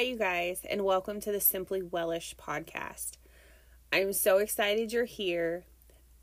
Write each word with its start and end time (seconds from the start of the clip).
Hi, 0.00 0.06
you 0.06 0.16
guys, 0.16 0.62
and 0.64 0.82
welcome 0.82 1.20
to 1.20 1.30
the 1.30 1.42
Simply 1.42 1.82
Wellish 1.82 2.34
podcast. 2.36 3.18
I'm 3.92 4.14
so 4.14 4.38
excited 4.38 4.94
you're 4.94 5.04
here. 5.04 5.66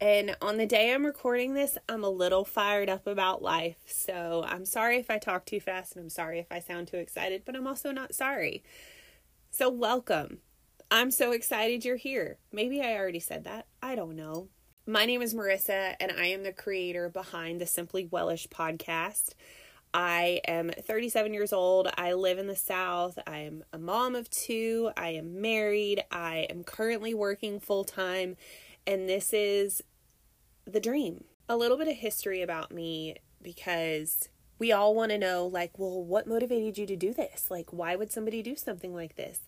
And 0.01 0.35
on 0.41 0.57
the 0.57 0.65
day 0.65 0.91
I'm 0.91 1.05
recording 1.05 1.53
this, 1.53 1.77
I'm 1.87 2.03
a 2.03 2.09
little 2.09 2.43
fired 2.43 2.89
up 2.89 3.05
about 3.05 3.43
life. 3.43 3.77
So 3.85 4.43
I'm 4.47 4.65
sorry 4.65 4.97
if 4.97 5.11
I 5.11 5.19
talk 5.19 5.45
too 5.45 5.59
fast 5.59 5.95
and 5.95 6.01
I'm 6.01 6.09
sorry 6.09 6.39
if 6.39 6.47
I 6.51 6.59
sound 6.59 6.87
too 6.87 6.97
excited, 6.97 7.43
but 7.45 7.55
I'm 7.55 7.67
also 7.67 7.91
not 7.91 8.15
sorry. 8.15 8.63
So, 9.51 9.69
welcome. 9.69 10.39
I'm 10.89 11.11
so 11.11 11.31
excited 11.31 11.85
you're 11.85 11.97
here. 11.97 12.39
Maybe 12.51 12.81
I 12.81 12.97
already 12.97 13.19
said 13.19 13.43
that. 13.43 13.67
I 13.79 13.93
don't 13.93 14.15
know. 14.15 14.47
My 14.87 15.05
name 15.05 15.21
is 15.21 15.35
Marissa, 15.35 15.93
and 15.99 16.11
I 16.11 16.25
am 16.27 16.41
the 16.41 16.51
creator 16.51 17.09
behind 17.09 17.61
the 17.61 17.67
Simply 17.67 18.07
Wellish 18.09 18.47
podcast. 18.47 19.35
I 19.97 20.41
am 20.47 20.69
37 20.69 21.33
years 21.33 21.51
old. 21.51 21.87
I 21.97 22.13
live 22.13 22.37
in 22.37 22.45
the 22.45 22.55
South. 22.55 23.17
I 23.25 23.39
am 23.39 23.63
a 23.73 23.79
mom 23.79 24.13
of 24.13 24.29
two. 24.29 24.91
I 24.95 25.09
am 25.09 25.41
married. 25.41 26.03
I 26.11 26.45
am 26.51 26.63
currently 26.63 27.15
working 27.15 27.59
full 27.59 27.83
time. 27.83 28.37
And 28.85 29.09
this 29.09 29.33
is 29.33 29.81
the 30.67 30.79
dream. 30.79 31.23
A 31.49 31.57
little 31.57 31.77
bit 31.77 31.87
of 31.87 31.95
history 31.95 32.43
about 32.43 32.71
me 32.71 33.15
because 33.41 34.29
we 34.59 34.71
all 34.71 34.93
want 34.93 35.09
to 35.13 35.17
know, 35.17 35.47
like, 35.47 35.79
well, 35.79 36.03
what 36.03 36.27
motivated 36.27 36.77
you 36.77 36.85
to 36.85 36.95
do 36.95 37.11
this? 37.11 37.49
Like, 37.49 37.73
why 37.73 37.95
would 37.95 38.11
somebody 38.11 38.43
do 38.43 38.55
something 38.55 38.93
like 38.93 39.15
this? 39.15 39.39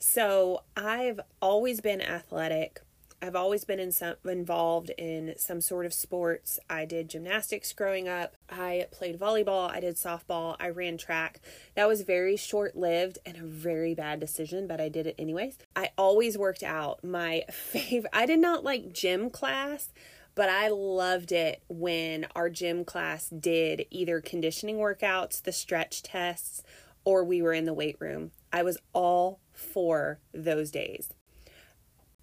So, 0.00 0.64
I've 0.76 1.20
always 1.40 1.80
been 1.80 2.02
athletic. 2.02 2.80
I've 3.20 3.34
always 3.34 3.64
been 3.64 3.80
in 3.80 3.90
some, 3.90 4.14
involved 4.24 4.90
in 4.96 5.34
some 5.36 5.60
sort 5.60 5.86
of 5.86 5.92
sports. 5.92 6.60
I 6.70 6.84
did 6.84 7.08
gymnastics 7.08 7.72
growing 7.72 8.08
up. 8.08 8.36
I 8.48 8.86
played 8.92 9.18
volleyball. 9.18 9.70
I 9.70 9.80
did 9.80 9.96
softball. 9.96 10.56
I 10.60 10.68
ran 10.68 10.98
track. 10.98 11.40
That 11.74 11.88
was 11.88 12.02
very 12.02 12.36
short 12.36 12.76
lived 12.76 13.18
and 13.26 13.36
a 13.36 13.42
very 13.42 13.94
bad 13.94 14.20
decision, 14.20 14.68
but 14.68 14.80
I 14.80 14.88
did 14.88 15.06
it 15.06 15.16
anyways. 15.18 15.58
I 15.74 15.90
always 15.98 16.38
worked 16.38 16.62
out. 16.62 17.02
My 17.02 17.42
favorite, 17.52 18.10
I 18.12 18.24
did 18.24 18.38
not 18.38 18.62
like 18.62 18.92
gym 18.92 19.30
class, 19.30 19.92
but 20.36 20.48
I 20.48 20.68
loved 20.68 21.32
it 21.32 21.62
when 21.68 22.28
our 22.36 22.48
gym 22.48 22.84
class 22.84 23.28
did 23.28 23.86
either 23.90 24.20
conditioning 24.20 24.76
workouts, 24.76 25.42
the 25.42 25.50
stretch 25.50 26.04
tests, 26.04 26.62
or 27.04 27.24
we 27.24 27.42
were 27.42 27.52
in 27.52 27.64
the 27.64 27.74
weight 27.74 27.96
room. 27.98 28.30
I 28.52 28.62
was 28.62 28.78
all 28.92 29.40
for 29.52 30.20
those 30.32 30.70
days. 30.70 31.10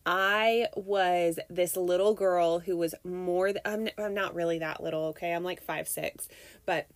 I 0.05 0.67
was 0.75 1.39
this 1.49 1.75
little 1.75 2.13
girl 2.13 2.59
who 2.59 2.77
was 2.77 2.93
more 3.03 3.51
than, 3.51 3.61
I'm, 3.65 3.87
I'm 3.97 4.13
not 4.13 4.35
really 4.35 4.59
that 4.59 4.83
little, 4.83 5.05
okay? 5.05 5.33
I'm 5.33 5.43
like 5.43 5.61
five, 5.61 5.87
six, 5.87 6.27
but 6.65 6.87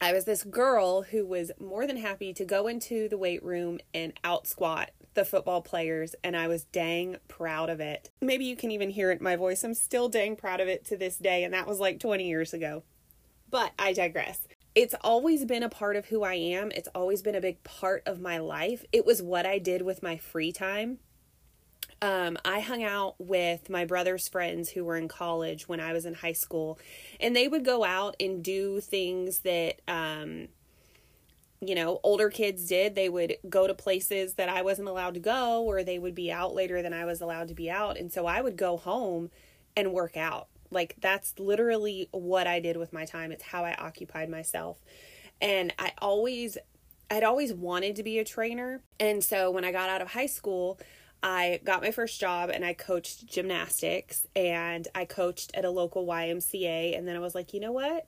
I 0.00 0.12
was 0.12 0.24
this 0.24 0.42
girl 0.42 1.02
who 1.02 1.24
was 1.24 1.52
more 1.60 1.86
than 1.86 1.96
happy 1.96 2.32
to 2.34 2.44
go 2.44 2.66
into 2.66 3.08
the 3.08 3.16
weight 3.16 3.44
room 3.44 3.78
and 3.94 4.12
out 4.24 4.48
squat 4.48 4.90
the 5.14 5.24
football 5.24 5.60
players, 5.60 6.16
and 6.24 6.36
I 6.36 6.48
was 6.48 6.64
dang 6.64 7.18
proud 7.28 7.70
of 7.70 7.80
it. 7.80 8.10
Maybe 8.20 8.44
you 8.44 8.56
can 8.56 8.70
even 8.72 8.90
hear 8.90 9.12
it 9.12 9.18
in 9.18 9.24
my 9.24 9.36
voice. 9.36 9.62
I'm 9.62 9.74
still 9.74 10.08
dang 10.08 10.34
proud 10.34 10.60
of 10.60 10.66
it 10.66 10.84
to 10.86 10.96
this 10.96 11.18
day, 11.18 11.44
and 11.44 11.54
that 11.54 11.68
was 11.68 11.78
like 11.78 12.00
20 12.00 12.26
years 12.26 12.52
ago. 12.52 12.82
But 13.50 13.72
I 13.78 13.92
digress. 13.92 14.48
It's 14.74 14.94
always 15.02 15.44
been 15.44 15.62
a 15.62 15.68
part 15.68 15.96
of 15.96 16.06
who 16.06 16.22
I 16.22 16.34
am. 16.34 16.72
It's 16.72 16.88
always 16.94 17.22
been 17.22 17.34
a 17.34 17.42
big 17.42 17.62
part 17.62 18.02
of 18.06 18.20
my 18.20 18.38
life. 18.38 18.84
It 18.90 19.04
was 19.04 19.22
what 19.22 19.44
I 19.44 19.58
did 19.58 19.82
with 19.82 20.02
my 20.02 20.16
free 20.16 20.50
time 20.50 20.98
um, 22.02 22.36
I 22.44 22.58
hung 22.58 22.82
out 22.82 23.14
with 23.18 23.70
my 23.70 23.84
brother's 23.84 24.26
friends 24.28 24.68
who 24.68 24.84
were 24.84 24.96
in 24.96 25.06
college 25.06 25.68
when 25.68 25.78
I 25.78 25.92
was 25.92 26.04
in 26.04 26.14
high 26.14 26.32
school, 26.32 26.78
and 27.20 27.34
they 27.34 27.46
would 27.46 27.64
go 27.64 27.84
out 27.84 28.16
and 28.18 28.42
do 28.42 28.80
things 28.80 29.38
that, 29.40 29.80
um, 29.86 30.48
you 31.60 31.76
know, 31.76 32.00
older 32.02 32.28
kids 32.28 32.66
did. 32.66 32.96
They 32.96 33.08
would 33.08 33.36
go 33.48 33.68
to 33.68 33.74
places 33.74 34.34
that 34.34 34.48
I 34.48 34.62
wasn't 34.62 34.88
allowed 34.88 35.14
to 35.14 35.20
go, 35.20 35.62
or 35.62 35.84
they 35.84 36.00
would 36.00 36.16
be 36.16 36.32
out 36.32 36.56
later 36.56 36.82
than 36.82 36.92
I 36.92 37.04
was 37.04 37.20
allowed 37.20 37.46
to 37.48 37.54
be 37.54 37.70
out. 37.70 37.96
And 37.96 38.12
so 38.12 38.26
I 38.26 38.40
would 38.40 38.56
go 38.56 38.76
home 38.76 39.30
and 39.76 39.92
work 39.92 40.16
out. 40.16 40.48
Like, 40.72 40.96
that's 41.00 41.38
literally 41.38 42.08
what 42.10 42.48
I 42.48 42.58
did 42.58 42.76
with 42.78 42.92
my 42.92 43.04
time. 43.04 43.30
It's 43.30 43.44
how 43.44 43.64
I 43.64 43.74
occupied 43.74 44.28
myself. 44.28 44.78
And 45.40 45.72
I 45.78 45.92
always, 45.98 46.58
I'd 47.08 47.22
always 47.22 47.52
wanted 47.52 47.94
to 47.96 48.02
be 48.02 48.18
a 48.18 48.24
trainer. 48.24 48.80
And 48.98 49.22
so 49.22 49.52
when 49.52 49.64
I 49.64 49.70
got 49.70 49.88
out 49.88 50.02
of 50.02 50.08
high 50.08 50.26
school, 50.26 50.80
I 51.22 51.60
got 51.64 51.82
my 51.82 51.90
first 51.90 52.20
job 52.20 52.50
and 52.50 52.64
I 52.64 52.72
coached 52.72 53.26
gymnastics 53.26 54.26
and 54.34 54.88
I 54.94 55.04
coached 55.04 55.52
at 55.54 55.64
a 55.64 55.70
local 55.70 56.06
YMCA. 56.06 56.96
And 56.96 57.06
then 57.06 57.16
I 57.16 57.20
was 57.20 57.34
like, 57.34 57.54
you 57.54 57.60
know 57.60 57.72
what? 57.72 58.06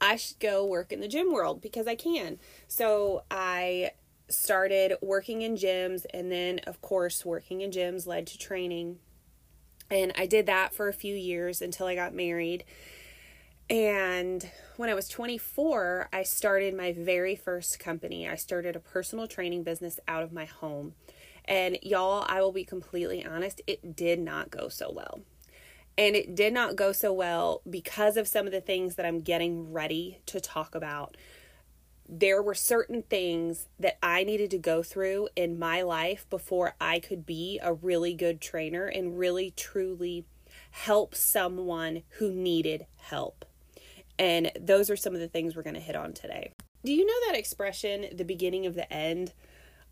I 0.00 0.16
should 0.16 0.38
go 0.38 0.64
work 0.64 0.92
in 0.92 1.00
the 1.00 1.08
gym 1.08 1.32
world 1.32 1.60
because 1.60 1.86
I 1.86 1.94
can. 1.94 2.38
So 2.66 3.24
I 3.30 3.92
started 4.28 4.96
working 5.00 5.42
in 5.42 5.54
gyms 5.54 6.04
and 6.12 6.30
then, 6.30 6.60
of 6.66 6.80
course, 6.80 7.24
working 7.24 7.60
in 7.60 7.70
gyms 7.70 8.06
led 8.06 8.26
to 8.28 8.38
training. 8.38 8.98
And 9.90 10.12
I 10.16 10.26
did 10.26 10.46
that 10.46 10.74
for 10.74 10.88
a 10.88 10.92
few 10.92 11.14
years 11.14 11.62
until 11.62 11.86
I 11.86 11.94
got 11.94 12.14
married. 12.14 12.64
And 13.70 14.48
when 14.76 14.88
I 14.88 14.94
was 14.94 15.08
24, 15.08 16.08
I 16.12 16.22
started 16.22 16.74
my 16.74 16.92
very 16.92 17.36
first 17.36 17.78
company. 17.78 18.28
I 18.28 18.34
started 18.34 18.76
a 18.76 18.80
personal 18.80 19.26
training 19.26 19.62
business 19.62 20.00
out 20.08 20.22
of 20.22 20.32
my 20.32 20.46
home. 20.46 20.94
And 21.48 21.78
y'all, 21.82 22.26
I 22.28 22.42
will 22.42 22.52
be 22.52 22.64
completely 22.64 23.24
honest, 23.24 23.62
it 23.66 23.96
did 23.96 24.20
not 24.20 24.50
go 24.50 24.68
so 24.68 24.92
well. 24.92 25.22
And 25.96 26.14
it 26.14 26.36
did 26.36 26.52
not 26.52 26.76
go 26.76 26.92
so 26.92 27.12
well 27.12 27.62
because 27.68 28.16
of 28.16 28.28
some 28.28 28.46
of 28.46 28.52
the 28.52 28.60
things 28.60 28.94
that 28.94 29.06
I'm 29.06 29.20
getting 29.20 29.72
ready 29.72 30.18
to 30.26 30.40
talk 30.40 30.74
about. 30.74 31.16
There 32.06 32.42
were 32.42 32.54
certain 32.54 33.02
things 33.02 33.66
that 33.80 33.98
I 34.02 34.24
needed 34.24 34.50
to 34.52 34.58
go 34.58 34.82
through 34.82 35.30
in 35.34 35.58
my 35.58 35.82
life 35.82 36.28
before 36.30 36.74
I 36.80 37.00
could 37.00 37.26
be 37.26 37.58
a 37.62 37.72
really 37.72 38.14
good 38.14 38.40
trainer 38.40 38.86
and 38.86 39.18
really 39.18 39.50
truly 39.50 40.26
help 40.70 41.14
someone 41.14 42.02
who 42.18 42.30
needed 42.30 42.86
help. 42.96 43.44
And 44.18 44.52
those 44.58 44.90
are 44.90 44.96
some 44.96 45.14
of 45.14 45.20
the 45.20 45.28
things 45.28 45.56
we're 45.56 45.62
going 45.62 45.74
to 45.74 45.80
hit 45.80 45.96
on 45.96 46.12
today. 46.12 46.52
Do 46.84 46.92
you 46.92 47.04
know 47.04 47.26
that 47.26 47.38
expression, 47.38 48.06
the 48.14 48.24
beginning 48.24 48.66
of 48.66 48.74
the 48.74 48.90
end? 48.92 49.32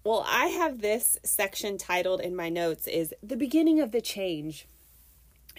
Well, 0.07 0.25
I 0.25 0.47
have 0.47 0.83
this 0.83 1.19
section 1.25 1.79
titled 1.79 2.21
in 2.21 2.37
my 2.37 2.49
notes 2.49 2.87
is 2.87 3.13
the 3.25 3.35
beginning 3.35 3.81
of 3.81 3.91
the 3.91 4.01
change. 4.01 4.69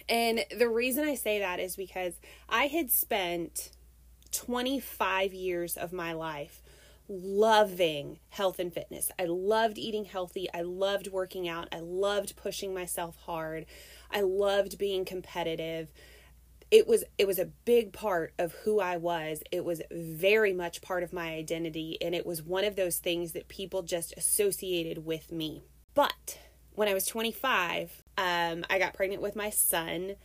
And 0.08 0.46
the 0.58 0.70
reason 0.70 1.04
I 1.04 1.16
say 1.16 1.40
that 1.40 1.60
is 1.60 1.76
because 1.76 2.14
I 2.48 2.68
had 2.68 2.90
spent 2.90 3.72
25 4.32 5.34
years 5.34 5.76
of 5.76 5.92
my 5.92 6.14
life 6.14 6.62
loving 7.10 8.20
health 8.30 8.58
and 8.60 8.74
fitness. 8.74 9.12
I 9.20 9.26
loved 9.26 9.78
eating 9.78 10.06
healthy. 10.06 10.48
I 10.54 10.62
loved 10.62 11.12
working 11.12 11.50
out. 11.50 11.68
I 11.74 11.82
loved 11.82 12.38
pushing 12.38 12.74
myself 12.74 13.18
hard. 13.26 13.66
I 14.10 14.22
loved 14.22 14.78
being 14.78 15.04
competitive 15.04 15.92
it 16.70 16.88
was 16.88 17.04
it 17.18 17.28
was 17.28 17.40
a 17.40 17.46
big 17.46 17.94
part 17.94 18.34
of 18.38 18.54
who 18.64 18.80
I 18.80 18.98
was. 18.98 19.42
It 19.52 19.64
was 19.64 19.82
very 19.92 20.54
much 20.54 20.82
part 20.82 21.04
of 21.04 21.14
my 21.14 21.34
identity 21.34 21.98
and 22.02 22.14
it 22.14 22.26
was 22.26 22.44
one 22.44 22.66
of 22.66 22.76
those 22.76 22.98
things 22.98 23.32
that 23.34 23.48
people 23.48 23.84
just 23.84 24.14
associated 24.18 25.06
with 25.06 25.32
me. 25.32 25.64
But 25.94 26.40
when 26.74 26.88
I 26.88 26.94
was 26.94 27.06
25, 27.06 28.04
um, 28.18 28.66
I 28.70 28.80
got 28.80 28.94
pregnant 28.94 29.22
with 29.22 29.36
my 29.36 29.50
son 29.50 30.16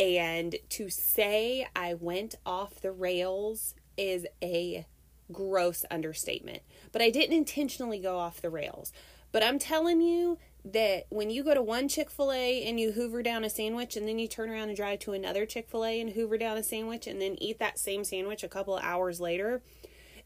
and 0.00 0.56
to 0.70 0.88
say 0.88 1.66
I 1.76 1.94
went 1.94 2.34
off 2.44 2.80
the 2.80 2.92
rails 2.92 3.74
is 3.96 4.26
a 4.42 4.86
gross 5.30 5.84
understatement. 5.90 6.62
But 6.90 7.02
I 7.02 7.10
didn't 7.10 7.36
intentionally 7.36 7.98
go 7.98 8.18
off 8.18 8.42
the 8.42 8.50
rails. 8.50 8.92
But 9.30 9.42
I'm 9.42 9.58
telling 9.58 10.00
you 10.00 10.38
that 10.64 11.06
when 11.10 11.30
you 11.30 11.42
go 11.42 11.54
to 11.54 11.62
one 11.62 11.88
Chick 11.88 12.10
fil 12.10 12.32
A 12.32 12.64
and 12.64 12.78
you 12.78 12.92
hoover 12.92 13.22
down 13.22 13.44
a 13.44 13.50
sandwich 13.50 13.96
and 13.96 14.06
then 14.06 14.18
you 14.18 14.28
turn 14.28 14.50
around 14.50 14.68
and 14.68 14.76
drive 14.76 15.00
to 15.00 15.12
another 15.12 15.44
Chick 15.44 15.68
fil 15.68 15.84
A 15.84 16.00
and 16.00 16.10
hoover 16.10 16.38
down 16.38 16.56
a 16.56 16.62
sandwich 16.62 17.06
and 17.06 17.20
then 17.20 17.36
eat 17.42 17.58
that 17.58 17.78
same 17.78 18.04
sandwich 18.04 18.44
a 18.44 18.48
couple 18.48 18.76
of 18.76 18.84
hours 18.84 19.20
later, 19.20 19.62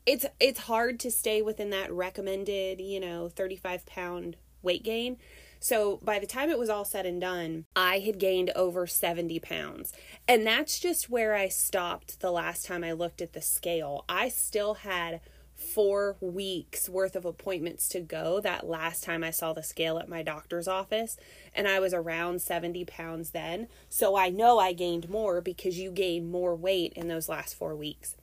it's 0.05 0.27
it's 0.39 0.61
hard 0.61 1.01
to 1.01 1.11
stay 1.11 1.43
within 1.43 1.71
that 1.71 1.93
recommended, 1.93 2.81
you 2.81 3.01
know, 3.01 3.29
35 3.29 3.87
pound 3.87 4.37
weight 4.63 4.83
gain. 4.83 5.17
So 5.59 5.99
by 6.03 6.19
the 6.19 6.27
time 6.27 6.51
it 6.51 6.59
was 6.59 6.69
all 6.69 6.85
said 6.85 7.07
and 7.07 7.21
done, 7.21 7.65
I 7.75 8.01
had 8.01 8.19
gained 8.19 8.51
over 8.55 8.87
70 8.87 9.41
pounds. 9.41 9.93
And 10.29 10.47
that's 10.47 10.79
just 10.79 11.09
where 11.09 11.35
I 11.35 11.49
stopped 11.49 12.21
the 12.21 12.31
last 12.31 12.67
time 12.67 12.85
I 12.85 12.93
looked 12.93 13.23
at 13.23 13.33
the 13.33 13.41
scale. 13.41 14.05
I 14.09 14.29
still 14.29 14.75
had 14.75 15.21
four 15.57 16.17
weeks 16.21 16.89
worth 16.89 17.17
of 17.17 17.25
appointments 17.25 17.89
to 17.89 18.01
go 18.01 18.41
that 18.41 18.69
last 18.69 19.03
time 19.03 19.25
I 19.25 19.31
saw 19.31 19.53
the 19.55 19.63
scale 19.63 19.99
at 19.99 20.09
my 20.09 20.23
doctor's 20.23 20.69
office, 20.69 21.17
and 21.55 21.67
I 21.67 21.81
was 21.81 21.95
around 21.95 22.43
70 22.43 22.85
pounds 22.85 23.31
then. 23.31 23.69
So 23.89 24.17
I 24.17 24.29
know 24.29 24.59
I 24.59 24.73
gained 24.75 25.09
more 25.09 25.41
because 25.41 25.79
you 25.79 25.91
gain 25.91 26.31
more 26.31 26.55
weight 26.55 26.93
in 26.95 27.09
those 27.09 27.29
last 27.29 27.55
four 27.55 27.75
weeks. 27.75 28.17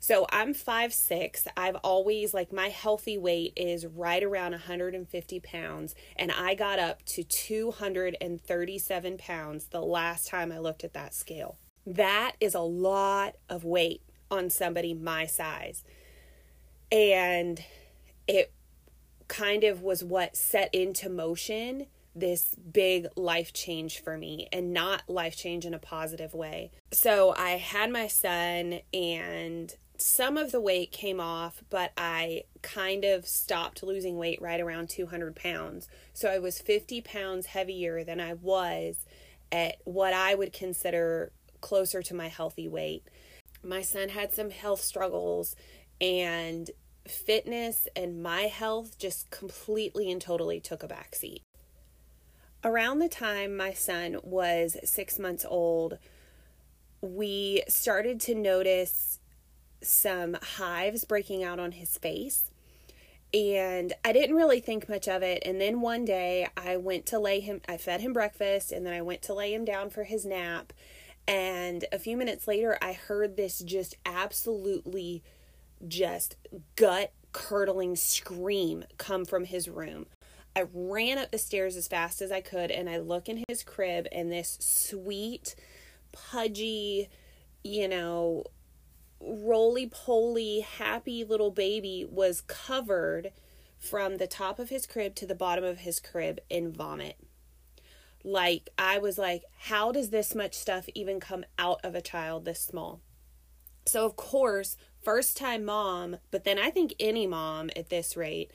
So 0.00 0.26
I'm 0.30 0.54
five 0.54 0.94
six. 0.94 1.48
I've 1.56 1.74
always 1.76 2.32
like 2.32 2.52
my 2.52 2.68
healthy 2.68 3.18
weight 3.18 3.52
is 3.56 3.84
right 3.84 4.22
around 4.22 4.52
150 4.52 5.40
pounds, 5.40 5.96
and 6.14 6.30
I 6.30 6.54
got 6.54 6.78
up 6.78 7.04
to 7.06 7.24
237 7.24 9.18
pounds 9.18 9.66
the 9.66 9.80
last 9.80 10.28
time 10.28 10.52
I 10.52 10.58
looked 10.58 10.84
at 10.84 10.92
that 10.92 11.14
scale. 11.14 11.56
That 11.84 12.36
is 12.40 12.54
a 12.54 12.60
lot 12.60 13.34
of 13.48 13.64
weight 13.64 14.02
on 14.30 14.50
somebody 14.50 14.94
my 14.94 15.26
size 15.26 15.82
and 16.90 17.62
it 18.26 18.52
kind 19.28 19.64
of 19.64 19.82
was 19.82 20.02
what 20.02 20.36
set 20.36 20.74
into 20.74 21.08
motion 21.08 21.86
this 22.14 22.56
big 22.72 23.06
life 23.16 23.52
change 23.52 24.02
for 24.02 24.16
me 24.16 24.48
and 24.52 24.72
not 24.72 25.02
life 25.08 25.36
change 25.36 25.64
in 25.64 25.74
a 25.74 25.78
positive 25.78 26.34
way. 26.34 26.70
So 26.90 27.34
I 27.36 27.50
had 27.50 27.90
my 27.90 28.08
son 28.08 28.80
and 28.92 29.74
some 29.98 30.36
of 30.36 30.52
the 30.52 30.60
weight 30.60 30.92
came 30.92 31.20
off, 31.20 31.62
but 31.70 31.92
I 31.96 32.44
kind 32.62 33.04
of 33.04 33.26
stopped 33.26 33.82
losing 33.82 34.16
weight 34.16 34.40
right 34.40 34.60
around 34.60 34.88
200 34.88 35.34
pounds. 35.36 35.88
So 36.12 36.30
I 36.30 36.38
was 36.38 36.60
50 36.60 37.00
pounds 37.00 37.46
heavier 37.46 38.04
than 38.04 38.20
I 38.20 38.34
was 38.34 39.04
at 39.50 39.76
what 39.84 40.12
I 40.12 40.34
would 40.34 40.52
consider 40.52 41.32
closer 41.60 42.02
to 42.02 42.14
my 42.14 42.28
healthy 42.28 42.68
weight. 42.68 43.04
My 43.62 43.82
son 43.82 44.10
had 44.10 44.32
some 44.32 44.50
health 44.50 44.80
struggles, 44.80 45.56
and 46.00 46.70
fitness 47.06 47.88
and 47.96 48.22
my 48.22 48.42
health 48.42 48.98
just 48.98 49.30
completely 49.30 50.10
and 50.10 50.20
totally 50.20 50.60
took 50.60 50.82
a 50.82 50.88
backseat. 50.88 51.42
Around 52.64 52.98
the 52.98 53.08
time 53.08 53.56
my 53.56 53.72
son 53.72 54.18
was 54.22 54.76
six 54.84 55.18
months 55.18 55.44
old, 55.48 55.98
we 57.00 57.62
started 57.68 58.20
to 58.22 58.34
notice 58.34 59.20
some 59.80 60.36
hives 60.56 61.04
breaking 61.04 61.44
out 61.44 61.60
on 61.60 61.72
his 61.72 61.96
face. 61.98 62.50
And 63.32 63.92
I 64.04 64.12
didn't 64.12 64.36
really 64.36 64.60
think 64.60 64.88
much 64.88 65.06
of 65.06 65.22
it. 65.22 65.42
And 65.44 65.60
then 65.60 65.80
one 65.80 66.04
day 66.04 66.48
I 66.56 66.76
went 66.78 67.06
to 67.06 67.18
lay 67.18 67.40
him, 67.40 67.60
I 67.68 67.76
fed 67.76 68.00
him 68.00 68.12
breakfast, 68.12 68.72
and 68.72 68.86
then 68.86 68.94
I 68.94 69.02
went 69.02 69.22
to 69.22 69.34
lay 69.34 69.52
him 69.52 69.64
down 69.64 69.90
for 69.90 70.04
his 70.04 70.24
nap. 70.24 70.72
And 71.26 71.84
a 71.92 71.98
few 71.98 72.16
minutes 72.16 72.48
later, 72.48 72.78
I 72.80 72.94
heard 72.94 73.36
this 73.36 73.58
just 73.60 73.96
absolutely 74.06 75.22
just 75.86 76.36
gut 76.76 77.12
curdling 77.32 77.94
scream 77.96 78.84
come 78.96 79.24
from 79.24 79.44
his 79.44 79.68
room. 79.68 80.06
I 80.56 80.64
ran 80.72 81.18
up 81.18 81.30
the 81.30 81.38
stairs 81.38 81.76
as 81.76 81.86
fast 81.86 82.20
as 82.20 82.32
I 82.32 82.40
could 82.40 82.70
and 82.70 82.88
I 82.90 82.98
look 82.98 83.28
in 83.28 83.44
his 83.48 83.62
crib 83.62 84.08
and 84.10 84.32
this 84.32 84.58
sweet, 84.60 85.54
pudgy, 86.10 87.08
you 87.62 87.86
know, 87.86 88.44
roly 89.20 89.86
poly, 89.86 90.60
happy 90.60 91.24
little 91.24 91.50
baby 91.50 92.06
was 92.08 92.40
covered 92.40 93.32
from 93.78 94.16
the 94.16 94.26
top 94.26 94.58
of 94.58 94.70
his 94.70 94.86
crib 94.86 95.14
to 95.16 95.26
the 95.26 95.34
bottom 95.34 95.64
of 95.64 95.78
his 95.78 96.00
crib 96.00 96.40
in 96.50 96.72
vomit. 96.72 97.16
Like, 98.24 98.70
I 98.76 98.98
was 98.98 99.16
like, 99.16 99.44
how 99.60 99.92
does 99.92 100.10
this 100.10 100.34
much 100.34 100.54
stuff 100.54 100.88
even 100.94 101.20
come 101.20 101.44
out 101.58 101.80
of 101.84 101.94
a 101.94 102.00
child 102.00 102.44
this 102.44 102.60
small? 102.60 103.00
So, 103.86 104.04
of 104.04 104.16
course, 104.16 104.76
first 105.02 105.36
time 105.36 105.64
mom, 105.64 106.16
but 106.30 106.44
then 106.44 106.58
I 106.58 106.70
think 106.70 106.94
any 106.98 107.26
mom 107.26 107.70
at 107.76 107.90
this 107.90 108.16
rate, 108.16 108.50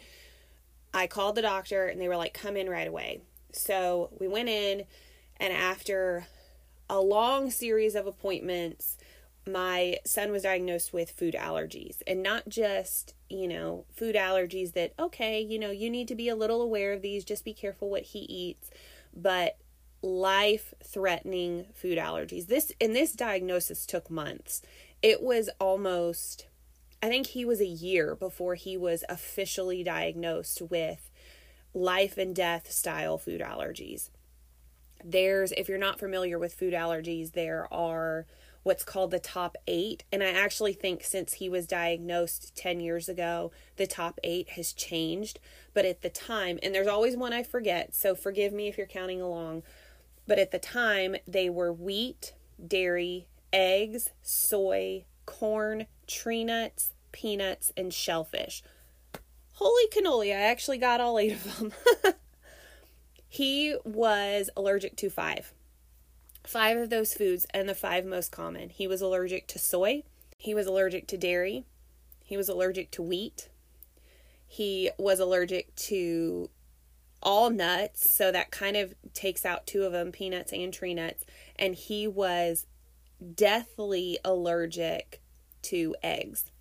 I 0.93 1.07
called 1.07 1.35
the 1.35 1.41
doctor 1.41 1.87
and 1.87 1.99
they 1.99 2.07
were 2.07 2.17
like, 2.17 2.33
come 2.33 2.55
in 2.55 2.69
right 2.69 2.87
away. 2.87 3.21
So 3.51 4.09
we 4.19 4.27
went 4.27 4.49
in, 4.49 4.85
and 5.37 5.53
after 5.53 6.27
a 6.89 6.99
long 6.99 7.49
series 7.49 7.95
of 7.95 8.07
appointments, 8.07 8.97
my 9.45 9.97
son 10.05 10.31
was 10.31 10.43
diagnosed 10.43 10.93
with 10.93 11.11
food 11.11 11.33
allergies 11.33 12.01
and 12.07 12.23
not 12.23 12.47
just, 12.47 13.13
you 13.29 13.47
know, 13.47 13.85
food 13.91 14.15
allergies 14.15 14.73
that, 14.73 14.93
okay, 14.97 15.41
you 15.41 15.59
know, 15.59 15.71
you 15.71 15.89
need 15.89 16.07
to 16.07 16.15
be 16.15 16.29
a 16.29 16.35
little 16.35 16.61
aware 16.61 16.93
of 16.93 17.01
these, 17.01 17.25
just 17.25 17.43
be 17.43 17.53
careful 17.53 17.89
what 17.89 18.03
he 18.03 18.19
eats, 18.19 18.69
but 19.13 19.57
life 20.01 20.73
threatening 20.83 21.65
food 21.73 21.97
allergies. 21.97 22.47
This 22.47 22.71
and 22.79 22.95
this 22.95 23.13
diagnosis 23.13 23.85
took 23.85 24.09
months. 24.09 24.61
It 25.03 25.21
was 25.21 25.49
almost 25.59 26.47
I 27.03 27.09
think 27.09 27.27
he 27.27 27.43
was 27.43 27.59
a 27.59 27.65
year 27.65 28.15
before 28.15 28.55
he 28.55 28.77
was 28.77 29.03
officially 29.09 29.83
diagnosed 29.83 30.61
with 30.61 31.11
life 31.73 32.17
and 32.17 32.33
death 32.33 32.71
style 32.71 33.17
food 33.17 33.41
allergies. 33.41 34.09
There's 35.03 35.51
if 35.51 35.67
you're 35.67 35.77
not 35.77 35.99
familiar 35.99 36.39
with 36.39 36.53
food 36.53 36.73
allergies, 36.73 37.33
there 37.33 37.67
are 37.73 38.25
what's 38.63 38.85
called 38.85 39.11
the 39.11 39.19
top 39.19 39.57
eight. 39.67 40.05
And 40.13 40.23
I 40.23 40.29
actually 40.29 40.71
think 40.71 41.03
since 41.03 41.33
he 41.33 41.49
was 41.49 41.67
diagnosed 41.67 42.55
10 42.55 42.79
years 42.79 43.09
ago, 43.09 43.51
the 43.75 43.85
top 43.85 44.19
eight 44.23 44.51
has 44.51 44.71
changed. 44.71 45.41
But 45.73 45.83
at 45.83 46.03
the 46.03 46.09
time, 46.09 46.57
and 46.63 46.73
there's 46.73 46.87
always 46.87 47.17
one 47.17 47.33
I 47.33 47.43
forget, 47.43 47.93
so 47.93 48.15
forgive 48.15 48.53
me 48.53 48.69
if 48.69 48.77
you're 48.77 48.87
counting 48.87 49.21
along. 49.21 49.63
But 50.25 50.39
at 50.39 50.51
the 50.51 50.59
time, 50.59 51.17
they 51.27 51.49
were 51.49 51.73
wheat, 51.73 52.33
dairy, 52.65 53.27
eggs, 53.53 54.09
soy, 54.21 55.05
corn, 55.25 55.85
tree 56.07 56.43
nuts, 56.43 56.91
peanuts, 57.13 57.71
and 57.77 57.93
shellfish. 57.93 58.63
Holy 59.53 59.87
cannoli, 59.87 60.35
I 60.35 60.41
actually 60.41 60.79
got 60.79 60.99
all 60.99 61.19
eight 61.19 61.33
of 61.33 61.57
them. 61.57 61.71
he 63.27 63.77
was 63.85 64.49
allergic 64.57 64.97
to 64.97 65.09
five 65.09 65.53
five 66.45 66.77
of 66.77 66.89
those 66.89 67.13
foods 67.13 67.45
and 67.53 67.67
the 67.67 67.75
five 67.75 68.05
most 68.05 68.31
common. 68.31 68.69
He 68.69 68.87
was 68.87 69.01
allergic 69.01 69.47
to 69.47 69.59
soy, 69.59 70.03
he 70.37 70.53
was 70.53 70.67
allergic 70.67 71.07
to 71.07 71.17
dairy, 71.17 71.65
he 72.23 72.37
was 72.37 72.49
allergic 72.49 72.91
to 72.91 73.01
wheat, 73.01 73.49
he 74.45 74.91
was 74.97 75.19
allergic 75.19 75.73
to 75.75 76.49
all 77.21 77.49
nuts, 77.49 78.09
so 78.09 78.31
that 78.31 78.51
kind 78.51 78.75
of 78.75 78.93
takes 79.13 79.45
out 79.45 79.65
two 79.65 79.83
of 79.83 79.93
them 79.93 80.11
peanuts 80.11 80.51
and 80.51 80.73
tree 80.73 80.93
nuts, 80.93 81.23
and 81.55 81.75
he 81.75 82.07
was 82.07 82.65
deathly 83.35 84.17
allergic 84.23 85.21
to 85.63 85.95
eggs. 86.03 86.51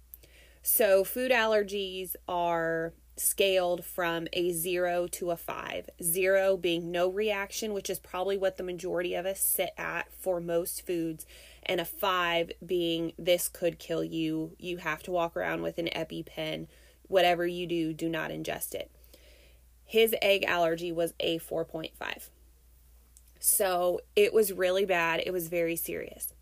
So, 0.62 1.03
food 1.03 1.32
allergies 1.32 2.14
are 2.29 2.94
scaled 3.17 3.85
from 3.85 4.26
a 4.32 4.53
zero 4.53 5.06
to 5.06 5.31
a 5.31 5.37
five. 5.37 5.88
Zero 6.03 6.56
being 6.56 6.91
no 6.91 7.09
reaction, 7.09 7.73
which 7.73 7.91
is 7.91 7.99
probably 7.99 8.37
what 8.37 8.56
the 8.56 8.62
majority 8.62 9.14
of 9.14 9.26
us 9.26 9.41
sit 9.41 9.70
at 9.76 10.12
for 10.12 10.41
most 10.41 10.87
foods, 10.87 11.26
and 11.62 11.81
a 11.81 11.85
five 11.85 12.53
being 12.65 13.12
this 13.19 13.49
could 13.49 13.79
kill 13.79 14.05
you. 14.05 14.56
You 14.58 14.79
have 14.79 15.03
to 15.05 15.11
walk 15.11 15.37
around 15.37 15.62
with 15.62 15.79
an 15.79 15.88
EpiPen. 15.94 16.69
Whatever 17.08 17.47
you 17.47 17.67
do, 17.67 17.93
do 17.93 18.08
not 18.08 18.31
ingest 18.31 18.75
it. 18.75 18.91
His 19.85 20.15
egg 20.23 20.44
allergy 20.44 20.91
was 20.91 21.12
a 21.20 21.38
4.5. 21.38 22.31
So 23.38 24.00
it 24.17 24.32
was 24.32 24.53
really 24.53 24.87
bad. 24.87 25.23
It 25.26 25.32
was 25.32 25.49
very 25.49 25.76
serious. 25.76 26.32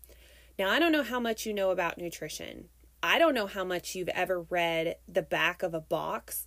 Now, 0.61 0.69
I 0.69 0.77
don't 0.77 0.91
know 0.91 1.01
how 1.01 1.19
much 1.19 1.47
you 1.47 1.55
know 1.55 1.71
about 1.71 1.97
nutrition. 1.97 2.65
I 3.01 3.17
don't 3.17 3.33
know 3.33 3.47
how 3.47 3.63
much 3.63 3.95
you've 3.95 4.09
ever 4.09 4.43
read 4.43 4.97
the 5.07 5.23
back 5.23 5.63
of 5.63 5.73
a 5.73 5.81
box 5.81 6.45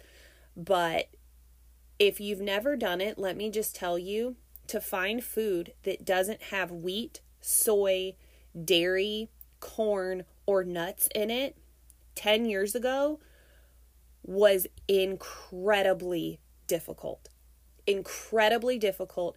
but 0.56 1.08
if 1.99 2.20
you've 2.20 2.40
never 2.40 2.76
done 2.76 3.00
it, 3.00 3.19
let 3.19 3.37
me 3.37 3.50
just 3.50 3.74
tell 3.74 3.98
you 3.98 4.36
to 4.69 4.81
find 4.81 5.24
food 5.24 5.72
that 5.82 6.05
doesn't 6.05 6.43
have 6.44 6.70
wheat, 6.70 7.22
soy, 7.41 8.15
dairy, 8.65 9.31
corn, 9.58 10.22
or 10.46 10.62
nuts 10.62 11.08
in 11.12 11.29
it 11.29 11.56
10 12.15 12.44
years 12.44 12.77
ago 12.77 13.19
was 14.22 14.69
incredibly 14.86 16.39
difficult. 16.69 17.31
Incredibly 17.84 18.79
difficult 18.79 19.36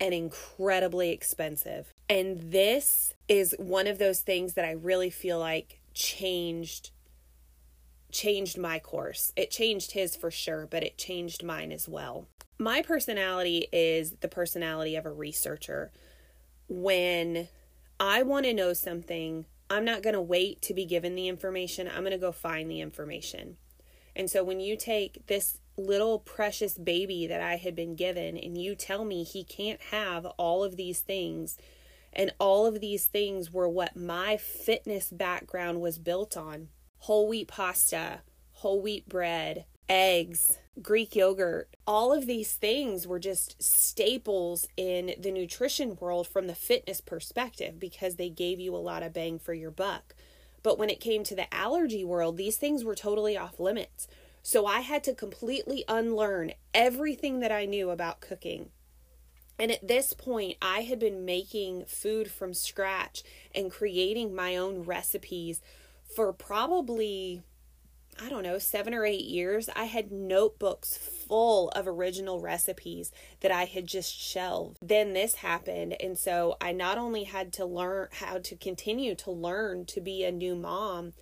and 0.00 0.14
incredibly 0.14 1.10
expensive. 1.10 1.92
And 2.08 2.52
this 2.52 3.14
is 3.28 3.54
one 3.58 3.86
of 3.86 3.98
those 3.98 4.20
things 4.20 4.54
that 4.54 4.64
I 4.64 4.72
really 4.72 5.10
feel 5.10 5.38
like 5.38 5.80
changed 5.94 6.90
changed 8.12 8.56
my 8.56 8.78
course. 8.78 9.32
It 9.36 9.50
changed 9.50 9.92
his 9.92 10.16
for 10.16 10.30
sure, 10.30 10.66
but 10.66 10.82
it 10.82 10.96
changed 10.96 11.42
mine 11.42 11.70
as 11.70 11.88
well. 11.88 12.28
My 12.58 12.80
personality 12.80 13.68
is 13.72 14.12
the 14.20 14.28
personality 14.28 14.96
of 14.96 15.04
a 15.04 15.12
researcher. 15.12 15.92
When 16.68 17.48
I 18.00 18.22
want 18.22 18.46
to 18.46 18.54
know 18.54 18.72
something, 18.72 19.44
I'm 19.68 19.84
not 19.84 20.02
going 20.02 20.14
to 20.14 20.22
wait 20.22 20.62
to 20.62 20.74
be 20.74 20.86
given 20.86 21.14
the 21.14 21.28
information. 21.28 21.88
I'm 21.88 22.00
going 22.00 22.12
to 22.12 22.18
go 22.18 22.32
find 22.32 22.70
the 22.70 22.80
information. 22.80 23.56
And 24.14 24.30
so 24.30 24.42
when 24.42 24.60
you 24.60 24.76
take 24.76 25.26
this 25.26 25.58
little 25.76 26.18
precious 26.18 26.78
baby 26.78 27.26
that 27.26 27.42
I 27.42 27.56
had 27.56 27.74
been 27.74 27.96
given 27.96 28.38
and 28.38 28.56
you 28.56 28.74
tell 28.74 29.04
me 29.04 29.24
he 29.24 29.44
can't 29.44 29.80
have 29.90 30.24
all 30.38 30.64
of 30.64 30.76
these 30.76 31.00
things, 31.00 31.58
and 32.16 32.32
all 32.40 32.66
of 32.66 32.80
these 32.80 33.04
things 33.04 33.52
were 33.52 33.68
what 33.68 33.94
my 33.94 34.38
fitness 34.38 35.10
background 35.10 35.82
was 35.82 35.98
built 35.98 36.36
on, 36.36 36.68
whole 37.00 37.28
wheat 37.28 37.46
pasta, 37.46 38.22
whole 38.52 38.80
wheat 38.80 39.06
bread, 39.06 39.66
eggs, 39.86 40.58
Greek 40.80 41.14
yogurt. 41.14 41.68
All 41.86 42.14
of 42.14 42.26
these 42.26 42.54
things 42.54 43.06
were 43.06 43.18
just 43.18 43.62
staples 43.62 44.66
in 44.78 45.14
the 45.20 45.30
nutrition 45.30 45.96
world 46.00 46.26
from 46.26 46.46
the 46.46 46.54
fitness 46.54 47.02
perspective 47.02 47.78
because 47.78 48.16
they 48.16 48.30
gave 48.30 48.58
you 48.60 48.74
a 48.74 48.78
lot 48.78 49.02
of 49.02 49.12
bang 49.12 49.38
for 49.38 49.52
your 49.52 49.70
buck. 49.70 50.14
But 50.62 50.78
when 50.78 50.88
it 50.88 51.00
came 51.00 51.22
to 51.24 51.36
the 51.36 51.52
allergy 51.54 52.02
world, 52.02 52.38
these 52.38 52.56
things 52.56 52.82
were 52.82 52.94
totally 52.94 53.36
off 53.36 53.60
limits. 53.60 54.08
So 54.42 54.64
I 54.64 54.80
had 54.80 55.04
to 55.04 55.14
completely 55.14 55.84
unlearn 55.86 56.52
everything 56.72 57.40
that 57.40 57.52
I 57.52 57.66
knew 57.66 57.90
about 57.90 58.20
cooking. 58.20 58.70
And 59.58 59.70
at 59.70 59.86
this 59.86 60.12
point, 60.12 60.56
I 60.60 60.80
had 60.80 60.98
been 60.98 61.24
making 61.24 61.86
food 61.86 62.30
from 62.30 62.52
scratch 62.52 63.22
and 63.54 63.70
creating 63.70 64.34
my 64.34 64.56
own 64.56 64.82
recipes 64.82 65.62
for 66.14 66.32
probably 66.32 67.42
I 68.18 68.30
don't 68.30 68.42
know, 68.42 68.58
seven 68.58 68.94
or 68.94 69.04
eight 69.04 69.26
years, 69.26 69.68
I 69.76 69.84
had 69.84 70.10
notebooks 70.10 70.96
full 70.96 71.68
of 71.70 71.86
original 71.86 72.40
recipes 72.40 73.12
that 73.40 73.50
I 73.50 73.64
had 73.64 73.86
just 73.86 74.14
shelved. 74.14 74.78
Then 74.80 75.12
this 75.12 75.36
happened. 75.36 75.96
And 76.00 76.16
so 76.16 76.56
I 76.58 76.72
not 76.72 76.96
only 76.96 77.24
had 77.24 77.52
to 77.54 77.66
learn 77.66 78.08
how 78.12 78.38
to 78.38 78.56
continue 78.56 79.14
to 79.16 79.30
learn 79.30 79.84
to 79.86 80.00
be 80.00 80.24
a 80.24 80.32
new 80.32 80.54
mom, 80.56 81.12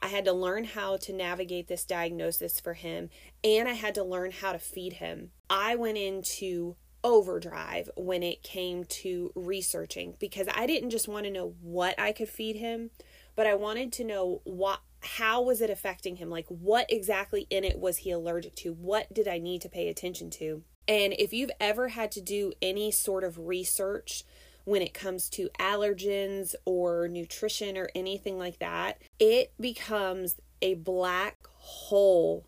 I 0.00 0.08
had 0.08 0.24
to 0.24 0.32
learn 0.32 0.64
how 0.64 0.96
to 0.98 1.12
navigate 1.12 1.68
this 1.68 1.84
diagnosis 1.84 2.60
for 2.60 2.74
him, 2.74 3.10
and 3.42 3.68
I 3.68 3.72
had 3.72 3.94
to 3.96 4.04
learn 4.04 4.30
how 4.30 4.52
to 4.52 4.58
feed 4.58 4.94
him. 4.94 5.32
I 5.50 5.74
went 5.74 5.98
into 5.98 6.76
overdrive 7.04 7.90
when 7.96 8.22
it 8.22 8.42
came 8.42 8.84
to 8.84 9.32
researching 9.34 10.14
because 10.18 10.48
I 10.54 10.66
didn't 10.66 10.90
just 10.90 11.08
want 11.08 11.24
to 11.24 11.30
know 11.30 11.54
what 11.60 11.98
I 11.98 12.12
could 12.12 12.28
feed 12.28 12.56
him, 12.56 12.90
but 13.36 13.46
I 13.46 13.54
wanted 13.54 13.92
to 13.94 14.04
know 14.04 14.40
what 14.44 14.80
how 15.00 15.42
was 15.42 15.60
it 15.60 15.70
affecting 15.70 16.16
him? 16.16 16.28
Like 16.28 16.46
what 16.48 16.86
exactly 16.90 17.46
in 17.50 17.64
it 17.64 17.78
was 17.78 17.98
he 17.98 18.10
allergic 18.10 18.56
to? 18.56 18.72
What 18.72 19.12
did 19.14 19.28
I 19.28 19.38
need 19.38 19.62
to 19.62 19.68
pay 19.68 19.88
attention 19.88 20.30
to? 20.30 20.62
And 20.88 21.14
if 21.18 21.32
you've 21.32 21.50
ever 21.60 21.88
had 21.88 22.10
to 22.12 22.20
do 22.20 22.52
any 22.60 22.90
sort 22.90 23.22
of 23.22 23.38
research 23.38 24.24
when 24.64 24.82
it 24.82 24.94
comes 24.94 25.28
to 25.30 25.48
allergens 25.60 26.54
or 26.64 27.08
nutrition 27.08 27.76
or 27.76 27.90
anything 27.94 28.38
like 28.38 28.58
that, 28.58 29.00
it 29.18 29.52
becomes 29.60 30.36
a 30.60 30.74
black 30.74 31.38
hole 31.54 32.46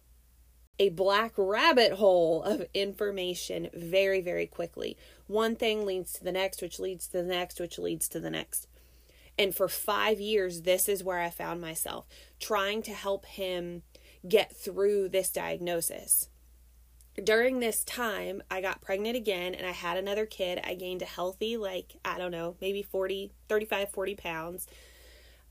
a 0.80 0.88
black 0.88 1.34
rabbit 1.36 1.92
hole 1.92 2.42
of 2.42 2.64
information 2.72 3.68
very, 3.74 4.22
very 4.22 4.46
quickly. 4.46 4.96
One 5.26 5.54
thing 5.54 5.84
leads 5.84 6.14
to 6.14 6.24
the 6.24 6.32
next, 6.32 6.62
which 6.62 6.80
leads 6.80 7.06
to 7.08 7.18
the 7.18 7.22
next, 7.22 7.60
which 7.60 7.78
leads 7.78 8.08
to 8.08 8.18
the 8.18 8.30
next. 8.30 8.66
And 9.38 9.54
for 9.54 9.68
five 9.68 10.20
years, 10.20 10.62
this 10.62 10.88
is 10.88 11.04
where 11.04 11.20
I 11.20 11.28
found 11.28 11.60
myself 11.60 12.06
trying 12.40 12.80
to 12.84 12.94
help 12.94 13.26
him 13.26 13.82
get 14.26 14.56
through 14.56 15.10
this 15.10 15.30
diagnosis. 15.30 16.30
During 17.22 17.60
this 17.60 17.84
time, 17.84 18.42
I 18.50 18.62
got 18.62 18.80
pregnant 18.80 19.16
again 19.16 19.54
and 19.54 19.66
I 19.66 19.72
had 19.72 19.98
another 19.98 20.24
kid. 20.24 20.60
I 20.64 20.74
gained 20.74 21.02
a 21.02 21.06
healthy, 21.06 21.58
like, 21.58 21.96
I 22.06 22.16
don't 22.16 22.30
know, 22.30 22.56
maybe 22.58 22.82
40, 22.82 23.32
35, 23.50 23.90
40 23.90 24.14
pounds. 24.14 24.66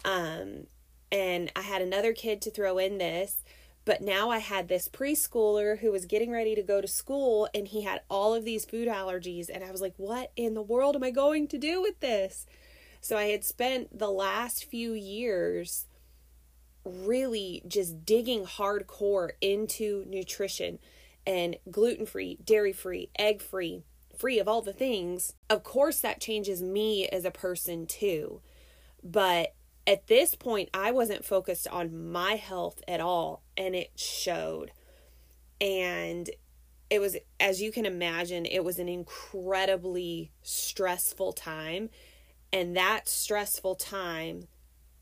Um, 0.03 0.65
and 1.11 1.51
I 1.55 1.61
had 1.61 1.83
another 1.83 2.13
kid 2.13 2.41
to 2.43 2.51
throw 2.51 2.79
in 2.79 2.97
this 2.97 3.43
but 3.89 4.01
now 4.03 4.29
I 4.29 4.37
had 4.37 4.67
this 4.67 4.87
preschooler 4.87 5.79
who 5.79 5.91
was 5.91 6.05
getting 6.05 6.29
ready 6.29 6.53
to 6.53 6.61
go 6.61 6.79
to 6.79 6.87
school 6.87 7.49
and 7.55 7.67
he 7.67 7.81
had 7.81 8.01
all 8.07 8.35
of 8.35 8.45
these 8.45 8.63
food 8.63 8.87
allergies. 8.87 9.49
And 9.51 9.63
I 9.63 9.71
was 9.71 9.81
like, 9.81 9.95
what 9.97 10.31
in 10.35 10.53
the 10.53 10.61
world 10.61 10.95
am 10.95 11.03
I 11.03 11.09
going 11.09 11.47
to 11.47 11.57
do 11.57 11.81
with 11.81 11.99
this? 11.99 12.45
So 13.01 13.17
I 13.17 13.29
had 13.29 13.43
spent 13.43 13.97
the 13.97 14.11
last 14.11 14.63
few 14.63 14.93
years 14.93 15.87
really 16.85 17.63
just 17.67 18.05
digging 18.05 18.45
hardcore 18.45 19.31
into 19.41 20.05
nutrition 20.07 20.77
and 21.25 21.55
gluten 21.71 22.05
free, 22.05 22.37
dairy 22.43 22.73
free, 22.73 23.09
egg 23.17 23.41
free, 23.41 23.81
free 24.15 24.37
of 24.37 24.47
all 24.47 24.61
the 24.61 24.71
things. 24.71 25.33
Of 25.49 25.63
course, 25.63 25.99
that 26.01 26.21
changes 26.21 26.61
me 26.61 27.07
as 27.07 27.25
a 27.25 27.31
person 27.31 27.87
too. 27.87 28.41
But 29.03 29.55
at 29.87 30.07
this 30.07 30.35
point, 30.35 30.69
I 30.73 30.91
wasn't 30.91 31.25
focused 31.25 31.67
on 31.67 32.11
my 32.11 32.35
health 32.35 32.81
at 32.87 32.99
all, 32.99 33.43
and 33.57 33.75
it 33.75 33.91
showed. 33.95 34.71
And 35.59 36.29
it 36.89 36.99
was, 36.99 37.17
as 37.39 37.61
you 37.61 37.71
can 37.71 37.85
imagine, 37.85 38.45
it 38.45 38.63
was 38.63 38.79
an 38.79 38.89
incredibly 38.89 40.31
stressful 40.41 41.33
time. 41.33 41.89
And 42.51 42.75
that 42.75 43.07
stressful 43.07 43.75
time 43.75 44.47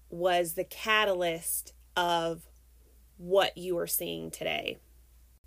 was 0.10 0.54
the 0.54 0.64
catalyst 0.64 1.74
of 1.96 2.48
what 3.18 3.58
you 3.58 3.78
are 3.78 3.88
seeing 3.88 4.32
today. 4.32 4.78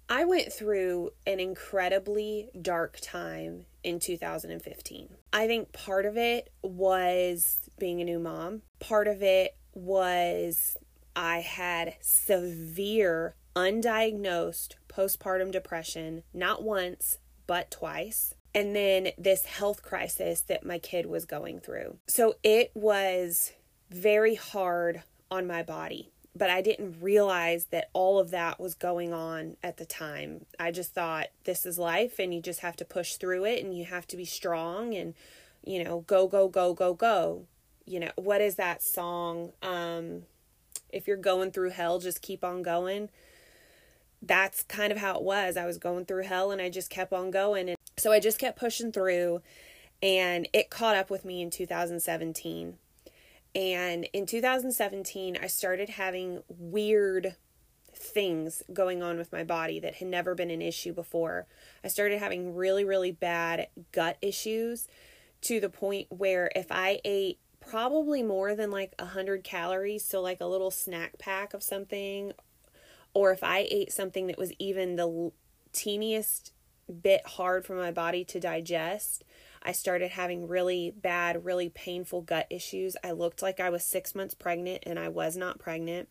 I 0.08 0.24
went 0.24 0.52
through 0.52 1.10
an 1.26 1.40
incredibly 1.40 2.50
dark 2.60 2.98
time 3.00 3.66
in 3.82 3.98
2015. 3.98 5.08
I 5.32 5.46
think 5.46 5.72
part 5.72 6.06
of 6.06 6.16
it 6.16 6.52
was 6.62 7.70
being 7.78 8.00
a 8.00 8.04
new 8.04 8.18
mom. 8.18 8.62
Part 8.78 9.08
of 9.08 9.22
it 9.22 9.56
was 9.74 10.76
I 11.14 11.40
had 11.40 11.94
severe 12.00 13.34
undiagnosed 13.56 14.74
postpartum 14.88 15.50
depression, 15.50 16.22
not 16.32 16.62
once, 16.62 17.18
but 17.46 17.70
twice. 17.70 18.34
And 18.54 18.74
then 18.74 19.10
this 19.16 19.44
health 19.44 19.82
crisis 19.82 20.40
that 20.42 20.64
my 20.64 20.78
kid 20.78 21.06
was 21.06 21.24
going 21.24 21.60
through. 21.60 21.98
So 22.08 22.36
it 22.42 22.72
was 22.74 23.52
very 23.90 24.34
hard 24.34 25.02
on 25.30 25.46
my 25.46 25.62
body, 25.62 26.10
but 26.34 26.50
I 26.50 26.62
didn't 26.62 27.00
realize 27.00 27.66
that 27.66 27.90
all 27.92 28.18
of 28.18 28.30
that 28.30 28.60
was 28.60 28.74
going 28.74 29.12
on 29.12 29.56
at 29.62 29.76
the 29.76 29.84
time. 29.84 30.46
I 30.58 30.70
just 30.70 30.94
thought 30.94 31.28
this 31.44 31.66
is 31.66 31.78
life 31.78 32.18
and 32.18 32.32
you 32.32 32.40
just 32.40 32.60
have 32.60 32.76
to 32.76 32.84
push 32.84 33.14
through 33.14 33.44
it 33.46 33.64
and 33.64 33.76
you 33.76 33.84
have 33.84 34.06
to 34.08 34.16
be 34.16 34.24
strong 34.24 34.94
and, 34.94 35.14
you 35.64 35.82
know, 35.82 36.00
go, 36.00 36.28
go, 36.28 36.48
go, 36.48 36.72
go, 36.72 36.94
go 36.94 37.46
you 37.90 37.98
know, 37.98 38.10
what 38.14 38.40
is 38.40 38.54
that 38.54 38.82
song? 38.82 39.52
Um, 39.62 40.22
if 40.90 41.08
you're 41.08 41.16
going 41.16 41.50
through 41.50 41.70
hell, 41.70 41.98
just 41.98 42.22
keep 42.22 42.44
on 42.44 42.62
going. 42.62 43.10
That's 44.22 44.62
kind 44.62 44.92
of 44.92 44.98
how 44.98 45.16
it 45.16 45.22
was. 45.22 45.56
I 45.56 45.66
was 45.66 45.76
going 45.76 46.04
through 46.04 46.22
hell 46.22 46.52
and 46.52 46.62
I 46.62 46.68
just 46.68 46.88
kept 46.88 47.12
on 47.12 47.30
going. 47.32 47.68
And 47.68 47.78
so 47.96 48.12
I 48.12 48.20
just 48.20 48.38
kept 48.38 48.58
pushing 48.58 48.92
through 48.92 49.42
and 50.02 50.48
it 50.52 50.70
caught 50.70 50.96
up 50.96 51.10
with 51.10 51.24
me 51.24 51.42
in 51.42 51.50
2017. 51.50 52.78
And 53.54 54.04
in 54.12 54.26
2017, 54.26 55.38
I 55.42 55.46
started 55.48 55.90
having 55.90 56.42
weird 56.48 57.34
things 57.92 58.62
going 58.72 59.02
on 59.02 59.18
with 59.18 59.32
my 59.32 59.44
body 59.44 59.80
that 59.80 59.96
had 59.96 60.08
never 60.08 60.34
been 60.34 60.50
an 60.50 60.62
issue 60.62 60.92
before. 60.92 61.46
I 61.84 61.88
started 61.88 62.18
having 62.18 62.54
really, 62.54 62.84
really 62.84 63.12
bad 63.12 63.68
gut 63.92 64.16
issues 64.22 64.88
to 65.42 65.60
the 65.60 65.68
point 65.68 66.06
where 66.10 66.50
if 66.54 66.66
I 66.70 67.00
ate 67.04 67.38
probably 67.60 68.22
more 68.22 68.54
than 68.54 68.70
like 68.70 68.94
a 68.98 69.04
100 69.04 69.44
calories, 69.44 70.04
so 70.04 70.20
like 70.20 70.40
a 70.40 70.46
little 70.46 70.70
snack 70.70 71.18
pack 71.18 71.52
of 71.52 71.62
something, 71.62 72.32
or 73.14 73.32
if 73.32 73.42
I 73.42 73.66
ate 73.70 73.92
something 73.92 74.28
that 74.28 74.38
was 74.38 74.52
even 74.58 74.96
the 74.96 75.32
teeniest 75.72 76.52
bit 77.02 77.26
hard 77.26 77.64
for 77.64 77.74
my 77.74 77.90
body 77.90 78.24
to 78.24 78.40
digest, 78.40 79.24
I 79.62 79.72
started 79.72 80.12
having 80.12 80.48
really 80.48 80.90
bad, 80.90 81.44
really 81.44 81.68
painful 81.68 82.22
gut 82.22 82.46
issues. 82.50 82.96
I 83.04 83.12
looked 83.12 83.42
like 83.42 83.60
I 83.60 83.70
was 83.70 83.84
six 83.84 84.14
months 84.14 84.34
pregnant 84.34 84.84
and 84.86 84.98
I 84.98 85.08
was 85.08 85.36
not 85.36 85.58
pregnant. 85.58 86.08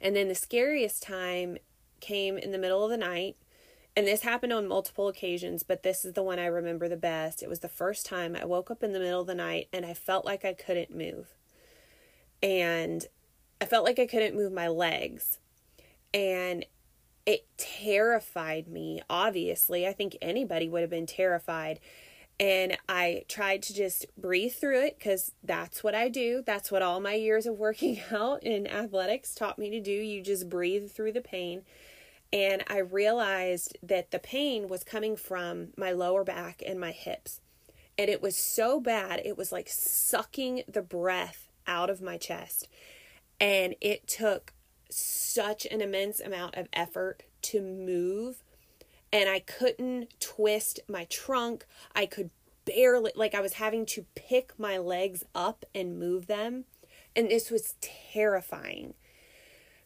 And 0.00 0.16
then 0.16 0.28
the 0.28 0.34
scariest 0.34 1.02
time 1.02 1.58
came 2.00 2.38
in 2.38 2.52
the 2.52 2.58
middle 2.58 2.84
of 2.84 2.90
the 2.90 2.96
night 2.96 3.36
and 3.98 4.06
this 4.06 4.22
happened 4.22 4.52
on 4.52 4.68
multiple 4.68 5.08
occasions, 5.08 5.64
but 5.64 5.82
this 5.82 6.04
is 6.04 6.12
the 6.12 6.22
one 6.22 6.38
I 6.38 6.46
remember 6.46 6.88
the 6.88 6.96
best. 6.96 7.42
It 7.42 7.48
was 7.48 7.58
the 7.58 7.68
first 7.68 8.06
time 8.06 8.36
I 8.36 8.44
woke 8.44 8.70
up 8.70 8.84
in 8.84 8.92
the 8.92 9.00
middle 9.00 9.20
of 9.20 9.26
the 9.26 9.34
night 9.34 9.66
and 9.72 9.84
I 9.84 9.92
felt 9.92 10.24
like 10.24 10.44
I 10.44 10.52
couldn't 10.52 10.96
move. 10.96 11.26
And 12.40 13.04
I 13.60 13.64
felt 13.64 13.84
like 13.84 13.98
I 13.98 14.06
couldn't 14.06 14.36
move 14.36 14.52
my 14.52 14.68
legs. 14.68 15.40
And 16.14 16.64
it 17.28 17.46
terrified 17.58 18.68
me, 18.68 19.02
obviously. 19.10 19.86
I 19.86 19.92
think 19.92 20.16
anybody 20.22 20.66
would 20.66 20.80
have 20.80 20.88
been 20.88 21.04
terrified. 21.04 21.78
And 22.40 22.78
I 22.88 23.24
tried 23.28 23.62
to 23.64 23.74
just 23.74 24.06
breathe 24.16 24.54
through 24.54 24.82
it 24.86 24.98
because 24.98 25.32
that's 25.44 25.84
what 25.84 25.94
I 25.94 26.08
do. 26.08 26.42
That's 26.46 26.72
what 26.72 26.80
all 26.80 27.00
my 27.00 27.12
years 27.12 27.44
of 27.44 27.58
working 27.58 28.00
out 28.10 28.42
in 28.42 28.66
athletics 28.66 29.34
taught 29.34 29.58
me 29.58 29.68
to 29.68 29.80
do. 29.80 29.92
You 29.92 30.22
just 30.22 30.48
breathe 30.48 30.90
through 30.90 31.12
the 31.12 31.20
pain. 31.20 31.64
And 32.32 32.64
I 32.66 32.78
realized 32.78 33.76
that 33.82 34.10
the 34.10 34.18
pain 34.18 34.66
was 34.66 34.82
coming 34.82 35.14
from 35.14 35.74
my 35.76 35.92
lower 35.92 36.24
back 36.24 36.62
and 36.66 36.80
my 36.80 36.92
hips. 36.92 37.42
And 37.98 38.08
it 38.08 38.22
was 38.22 38.38
so 38.38 38.80
bad, 38.80 39.20
it 39.22 39.36
was 39.36 39.52
like 39.52 39.68
sucking 39.68 40.62
the 40.66 40.82
breath 40.82 41.50
out 41.66 41.90
of 41.90 42.00
my 42.00 42.16
chest. 42.16 42.68
And 43.38 43.74
it 43.82 44.08
took 44.08 44.54
such 44.90 45.66
an 45.66 45.80
immense 45.80 46.20
amount 46.20 46.56
of 46.56 46.68
effort 46.72 47.22
to 47.42 47.60
move. 47.60 48.42
And 49.12 49.28
I 49.28 49.40
couldn't 49.40 50.20
twist 50.20 50.80
my 50.88 51.04
trunk. 51.04 51.66
I 51.94 52.06
could 52.06 52.30
barely, 52.64 53.12
like, 53.14 53.34
I 53.34 53.40
was 53.40 53.54
having 53.54 53.86
to 53.86 54.04
pick 54.14 54.58
my 54.58 54.76
legs 54.76 55.24
up 55.34 55.64
and 55.74 55.98
move 55.98 56.26
them. 56.26 56.64
And 57.16 57.30
this 57.30 57.50
was 57.50 57.74
terrifying. 57.80 58.94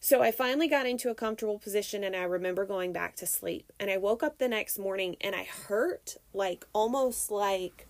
So 0.03 0.21
I 0.21 0.31
finally 0.31 0.67
got 0.67 0.85
into 0.85 1.09
a 1.09 1.15
comfortable 1.15 1.57
position 1.57 2.03
and 2.03 2.13
I 2.13 2.23
remember 2.23 2.65
going 2.65 2.91
back 2.91 3.15
to 3.15 3.25
sleep. 3.25 3.71
And 3.79 3.89
I 3.89 3.95
woke 3.95 4.21
up 4.21 4.37
the 4.37 4.49
next 4.49 4.77
morning 4.77 5.15
and 5.21 5.33
I 5.33 5.43
hurt 5.43 6.17
like 6.33 6.65
almost 6.73 7.31
like 7.31 7.87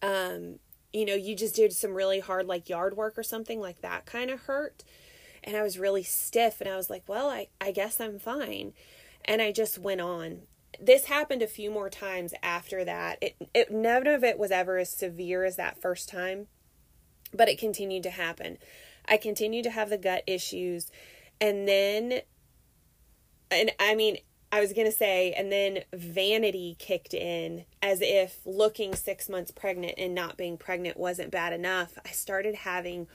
um 0.00 0.60
you 0.90 1.04
know, 1.04 1.14
you 1.14 1.36
just 1.36 1.54
did 1.54 1.74
some 1.74 1.92
really 1.92 2.20
hard 2.20 2.46
like 2.46 2.70
yard 2.70 2.96
work 2.96 3.18
or 3.18 3.22
something 3.22 3.60
like 3.60 3.82
that 3.82 4.06
kind 4.06 4.30
of 4.30 4.40
hurt. 4.40 4.82
And 5.44 5.56
I 5.56 5.62
was 5.62 5.78
really 5.78 6.02
stiff 6.02 6.60
and 6.60 6.68
I 6.70 6.76
was 6.76 6.90
like, 6.90 7.04
well, 7.08 7.28
I 7.28 7.48
I 7.60 7.72
guess 7.72 8.00
I'm 8.00 8.18
fine. 8.18 8.72
And 9.24 9.42
I 9.42 9.52
just 9.52 9.78
went 9.78 10.00
on. 10.00 10.42
This 10.80 11.06
happened 11.06 11.42
a 11.42 11.46
few 11.48 11.70
more 11.70 11.90
times 11.90 12.34
after 12.42 12.84
that. 12.84 13.18
It, 13.22 13.36
it 13.54 13.70
none 13.72 14.06
of 14.06 14.24
it 14.24 14.38
was 14.38 14.50
ever 14.50 14.78
as 14.78 14.90
severe 14.90 15.44
as 15.44 15.56
that 15.56 15.80
first 15.80 16.08
time, 16.08 16.46
but 17.34 17.48
it 17.48 17.58
continued 17.58 18.02
to 18.04 18.10
happen. 18.10 18.58
I 19.08 19.16
continued 19.16 19.64
to 19.64 19.70
have 19.70 19.90
the 19.90 19.98
gut 19.98 20.22
issues 20.26 20.90
And 21.40 21.68
then, 21.68 22.20
and 23.50 23.72
I 23.78 23.94
mean, 23.94 24.18
I 24.50 24.60
was 24.60 24.72
going 24.72 24.86
to 24.86 24.96
say, 24.96 25.32
and 25.32 25.52
then 25.52 25.80
vanity 25.92 26.74
kicked 26.78 27.14
in 27.14 27.64
as 27.82 28.00
if 28.00 28.40
looking 28.46 28.94
six 28.94 29.28
months 29.28 29.50
pregnant 29.50 29.94
and 29.98 30.14
not 30.14 30.36
being 30.36 30.56
pregnant 30.56 30.96
wasn't 30.96 31.30
bad 31.30 31.52
enough. 31.52 31.98
I 32.04 32.10
started 32.10 32.54
having 32.56 33.08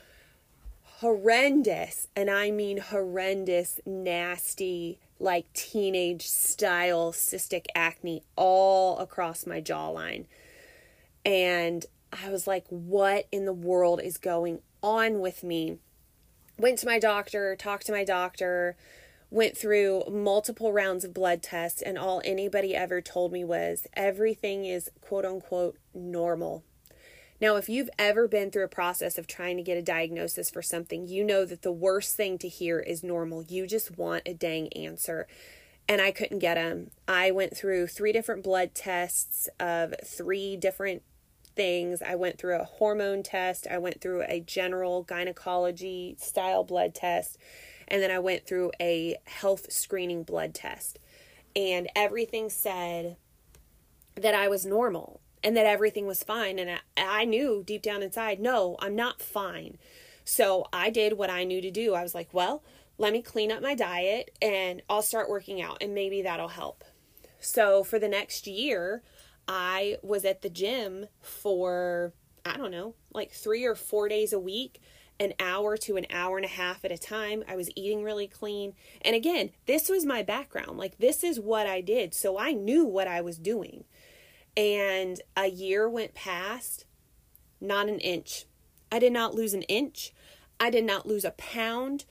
horrendous, 0.97 2.07
and 2.15 2.29
I 2.29 2.51
mean 2.51 2.77
horrendous, 2.77 3.79
nasty, 3.85 5.00
like 5.19 5.51
teenage 5.53 6.27
style 6.27 7.12
cystic 7.12 7.65
acne 7.75 8.23
all 8.35 8.97
across 9.00 9.45
my 9.45 9.62
jawline. 9.62 10.25
And 11.25 11.85
I 12.12 12.29
was 12.29 12.47
like, 12.47 12.65
what 12.69 13.27
in 13.31 13.45
the 13.45 13.53
world 13.53 14.01
is 14.01 14.17
going 14.17 14.59
on 14.81 15.19
with 15.19 15.43
me? 15.43 15.79
Went 16.57 16.79
to 16.79 16.85
my 16.85 17.00
doctor, 17.00 17.55
talked 17.55 17.85
to 17.88 17.91
my 17.91 18.03
doctor, 18.03 18.75
went 19.31 19.57
through 19.57 20.03
multiple 20.12 20.71
rounds 20.71 21.03
of 21.03 21.13
blood 21.13 21.41
tests, 21.41 21.81
and 21.81 21.97
all 21.97 22.21
anybody 22.23 22.75
ever 22.75 23.01
told 23.01 23.31
me 23.31 23.43
was 23.43 23.88
everything 23.93 24.65
is 24.65 24.91
quote 25.01 25.25
unquote 25.25 25.77
normal. 25.93 26.63
Now, 27.42 27.56
if 27.56 27.68
you've 27.68 27.90
ever 28.00 28.28
been 28.28 28.52
through 28.52 28.63
a 28.63 28.70
process 28.70 29.18
of 29.18 29.28
trying 29.28 29.58
to 29.58 29.63
get 29.63 29.78
a 29.78 29.82
diagnosis 29.82 30.50
for 30.50 30.62
something, 30.62 31.08
you 31.08 31.24
know 31.24 31.46
that 31.46 31.62
the 31.62 31.72
worst 31.72 32.16
thing 32.16 32.38
to 32.40 32.48
hear 32.48 32.80
is 32.80 33.04
normal. 33.04 33.44
You 33.44 33.68
just 33.68 33.98
want 33.98 34.24
a 34.25 34.34
dang 34.34 34.72
answer. 34.74 35.28
And 35.90 36.00
I 36.00 36.12
couldn't 36.12 36.40
get 36.40 36.56
them. 36.56 36.92
I 37.08 37.32
went 37.32 37.58
through 37.58 37.88
three 37.88 38.13
different 38.13 38.44
blood 38.44 38.74
tests 38.74 39.50
of 39.60 39.94
three 40.06 40.56
different 40.56 41.02
things. 41.56 42.02
I 42.02 42.16
went 42.16 42.38
through 42.38 42.56
a 42.60 42.63
hormone 42.63 43.24
test, 43.24 43.68
I 43.70 43.78
went 43.78 44.02
through 44.02 44.24
a 44.24 44.40
general 44.40 45.04
gynecology 45.04 46.16
style 46.20 46.63
blood 46.63 46.96
test, 46.96 47.38
and 47.88 48.02
then 48.02 48.12
I 48.12 48.20
went 48.20 48.48
through 48.48 48.72
a 48.80 49.18
health 49.25 49.72
screening 49.72 50.24
blood 50.24 50.54
test. 50.54 51.00
And 51.56 51.90
everything 51.96 52.50
said 52.50 53.18
that 54.16 54.34
I 54.34 54.48
was 54.48 54.66
normal 54.66 55.20
and 55.43 55.57
that 55.57 55.65
everything 55.65 56.05
was 56.05 56.23
fine. 56.23 56.57
And 56.59 56.71
I, 56.71 57.21
I 57.21 57.25
knew 57.25 57.63
deep 57.65 57.81
down 57.81 58.01
inside, 58.01 58.39
no, 58.39 58.77
I'm 58.79 58.95
not 58.95 59.21
fine. 59.21 59.77
So 60.23 60.67
I 60.71 60.89
did 60.89 61.13
what 61.13 61.29
I 61.29 61.43
knew 61.43 61.62
to 61.62 61.71
do. 61.71 61.93
I 61.93 62.03
was 62.03 62.15
like, 62.15 62.29
well, 62.33 62.63
let 62.97 63.13
me 63.13 63.21
clean 63.21 63.51
up 63.51 63.62
my 63.62 63.75
diet 63.75 64.35
and 64.41 64.81
I'll 64.89 65.01
start 65.01 65.29
working 65.29 65.62
out 65.62 65.77
and 65.81 65.93
maybe 65.93 66.21
that'll 66.21 66.50
help. 66.50 66.83
So 67.39 67.83
for 67.83 68.00
the 68.00 68.07
next 68.07 68.47
year, 68.47 69.03
I 69.47 69.97
was 70.01 70.23
at 70.23 70.41
the 70.41 70.50
gym 70.50 71.07
for, 71.19 72.13
I 72.45 72.55
don't 72.55 72.71
know, 72.71 72.95
like 73.12 73.31
three 73.31 73.65
or 73.65 73.75
four 73.75 74.07
days 74.07 74.31
a 74.31 74.39
week, 74.39 74.81
an 75.19 75.33
hour 75.39 75.75
to 75.77 75.97
an 75.97 76.05
hour 76.09 76.38
and 76.38 76.45
a 76.45 76.50
half 76.50 76.85
at 76.85 76.91
a 76.91 76.97
time. 76.97 77.43
I 77.47 77.55
was 77.55 77.69
eating 77.75 78.03
really 78.03 78.27
clean. 78.27 78.73
And 79.01 79.15
again, 79.15 79.50
this 79.65 79.89
was 79.89 80.05
my 80.05 80.23
background. 80.23 80.77
Like, 80.77 80.97
this 81.00 81.23
is 81.23 81.39
what 81.39 81.67
I 81.67 81.81
did. 81.81 82.13
So 82.13 82.38
I 82.38 82.53
knew 82.53 82.85
what 82.85 83.07
I 83.07 83.21
was 83.21 83.38
doing. 83.38 83.83
And 84.55 85.22
a 85.36 85.48
year 85.48 85.89
went 85.89 86.13
past, 86.13 86.86
not 87.60 87.89
an 87.89 88.00
inch. 88.00 88.45
I 88.91 89.00
did 89.00 89.13
not 89.13 89.33
lose 89.33 89.53
an 89.53 89.63
inch. 89.63 90.13
I 90.60 90.69
did 90.69 90.83
not 90.83 91.07
lose 91.07 91.25
a 91.25 91.31
pound. 91.31 92.05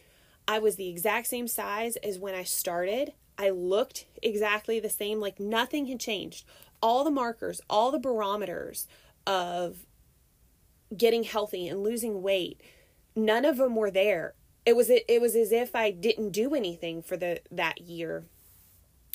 I 0.49 0.59
was 0.59 0.77
the 0.77 0.89
exact 0.89 1.29
same 1.29 1.47
size 1.47 1.97
as 1.97 2.19
when 2.19 2.35
I 2.35 2.43
started. 2.43 3.13
I 3.39 3.51
looked 3.51 4.07
exactly 4.23 4.81
the 4.81 4.91
same, 4.91 5.21
like 5.21 5.39
nothing 5.39 5.87
had 5.87 6.01
changed 6.01 6.45
all 6.83 7.05
the 7.05 7.11
markers, 7.11 7.61
all 7.71 7.91
the 7.93 7.99
barometers 7.99 8.89
of 9.27 9.87
getting 10.95 11.23
healthy 11.23 11.69
and 11.69 11.83
losing 11.83 12.23
weight, 12.23 12.61
none 13.15 13.45
of 13.45 13.57
them 13.57 13.77
were 13.77 13.91
there. 13.91 14.35
It 14.67 14.77
was 14.77 14.91
it 14.91 15.21
was 15.21 15.35
as 15.35 15.53
if 15.53 15.75
I 15.75 15.91
didn't 15.91 16.31
do 16.31 16.55
anything 16.55 17.03
for 17.03 17.17
the 17.17 17.41
that 17.51 17.81
year. 17.81 18.25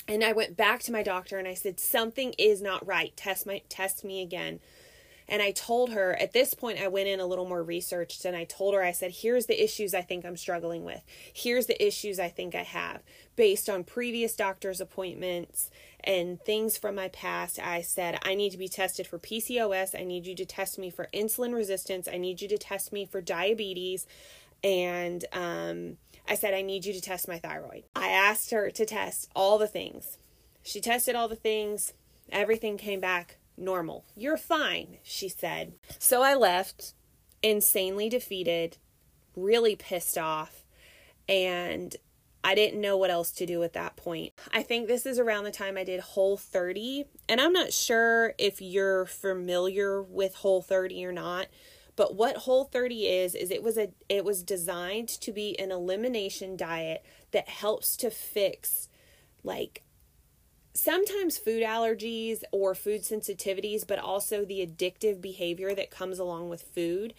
And 0.08 0.24
I 0.24 0.32
went 0.32 0.56
back 0.56 0.80
to 0.84 0.92
my 0.92 1.02
doctor 1.02 1.38
and 1.38 1.46
I 1.46 1.54
said 1.54 1.78
something 1.78 2.34
is 2.38 2.62
not 2.62 2.86
right. 2.86 3.14
Test 3.14 3.46
my 3.46 3.60
test 3.68 4.04
me 4.04 4.22
again. 4.22 4.58
And 5.28 5.42
I 5.42 5.50
told 5.50 5.90
her 5.90 6.16
at 6.18 6.32
this 6.32 6.54
point, 6.54 6.80
I 6.80 6.88
went 6.88 7.08
in 7.08 7.20
a 7.20 7.26
little 7.26 7.44
more 7.44 7.62
researched 7.62 8.24
and 8.24 8.34
I 8.34 8.44
told 8.44 8.74
her, 8.74 8.82
I 8.82 8.92
said, 8.92 9.12
here's 9.12 9.44
the 9.44 9.62
issues 9.62 9.92
I 9.92 10.00
think 10.00 10.24
I'm 10.24 10.38
struggling 10.38 10.86
with. 10.86 11.02
Here's 11.34 11.66
the 11.66 11.86
issues 11.86 12.18
I 12.18 12.30
think 12.30 12.54
I 12.54 12.62
have 12.62 13.02
based 13.36 13.68
on 13.68 13.84
previous 13.84 14.34
doctor's 14.34 14.80
appointments 14.80 15.70
and 16.02 16.40
things 16.40 16.78
from 16.78 16.94
my 16.94 17.08
past. 17.08 17.58
I 17.58 17.82
said, 17.82 18.18
I 18.22 18.34
need 18.34 18.52
to 18.52 18.58
be 18.58 18.68
tested 18.68 19.06
for 19.06 19.18
PCOS. 19.18 19.98
I 19.98 20.04
need 20.04 20.26
you 20.26 20.34
to 20.36 20.46
test 20.46 20.78
me 20.78 20.88
for 20.88 21.08
insulin 21.12 21.54
resistance. 21.54 22.08
I 22.10 22.16
need 22.16 22.40
you 22.40 22.48
to 22.48 22.56
test 22.56 22.90
me 22.90 23.04
for 23.04 23.20
diabetes. 23.20 24.06
And 24.64 25.26
um, 25.34 25.98
I 26.28 26.34
said, 26.34 26.54
I 26.54 26.62
need 26.62 26.84
you 26.84 26.92
to 26.92 27.00
test 27.00 27.26
my 27.26 27.38
thyroid. 27.38 27.84
I 27.96 28.08
asked 28.08 28.50
her 28.50 28.70
to 28.70 28.84
test 28.84 29.30
all 29.34 29.58
the 29.58 29.66
things. 29.66 30.18
She 30.62 30.80
tested 30.80 31.14
all 31.14 31.28
the 31.28 31.34
things. 31.36 31.94
Everything 32.30 32.76
came 32.76 33.00
back 33.00 33.38
normal. 33.56 34.04
You're 34.14 34.36
fine, 34.36 34.98
she 35.02 35.28
said. 35.28 35.72
So 35.98 36.22
I 36.22 36.34
left, 36.34 36.92
insanely 37.42 38.08
defeated, 38.08 38.76
really 39.34 39.74
pissed 39.74 40.18
off, 40.18 40.64
and 41.28 41.96
I 42.44 42.54
didn't 42.54 42.80
know 42.80 42.96
what 42.96 43.10
else 43.10 43.30
to 43.32 43.46
do 43.46 43.62
at 43.62 43.72
that 43.72 43.96
point. 43.96 44.32
I 44.52 44.62
think 44.62 44.86
this 44.86 45.06
is 45.06 45.18
around 45.18 45.44
the 45.44 45.50
time 45.50 45.76
I 45.76 45.84
did 45.84 46.00
Whole 46.00 46.36
30, 46.36 47.06
and 47.28 47.40
I'm 47.40 47.52
not 47.52 47.72
sure 47.72 48.34
if 48.38 48.60
you're 48.60 49.06
familiar 49.06 50.02
with 50.02 50.36
Whole 50.36 50.62
30 50.62 51.04
or 51.04 51.12
not. 51.12 51.46
But 51.98 52.14
what 52.14 52.36
Whole 52.36 52.62
30 52.62 53.08
is 53.08 53.34
is 53.34 53.50
it 53.50 53.60
was 53.60 53.76
a 53.76 53.88
it 54.08 54.24
was 54.24 54.44
designed 54.44 55.08
to 55.08 55.32
be 55.32 55.58
an 55.58 55.72
elimination 55.72 56.56
diet 56.56 57.04
that 57.32 57.48
helps 57.48 57.96
to 57.96 58.08
fix 58.08 58.88
like 59.42 59.82
sometimes 60.74 61.38
food 61.38 61.64
allergies 61.64 62.44
or 62.52 62.76
food 62.76 63.02
sensitivities, 63.02 63.84
but 63.84 63.98
also 63.98 64.44
the 64.44 64.64
addictive 64.64 65.20
behavior 65.20 65.74
that 65.74 65.90
comes 65.90 66.20
along 66.20 66.48
with 66.48 66.62
food. 66.62 67.14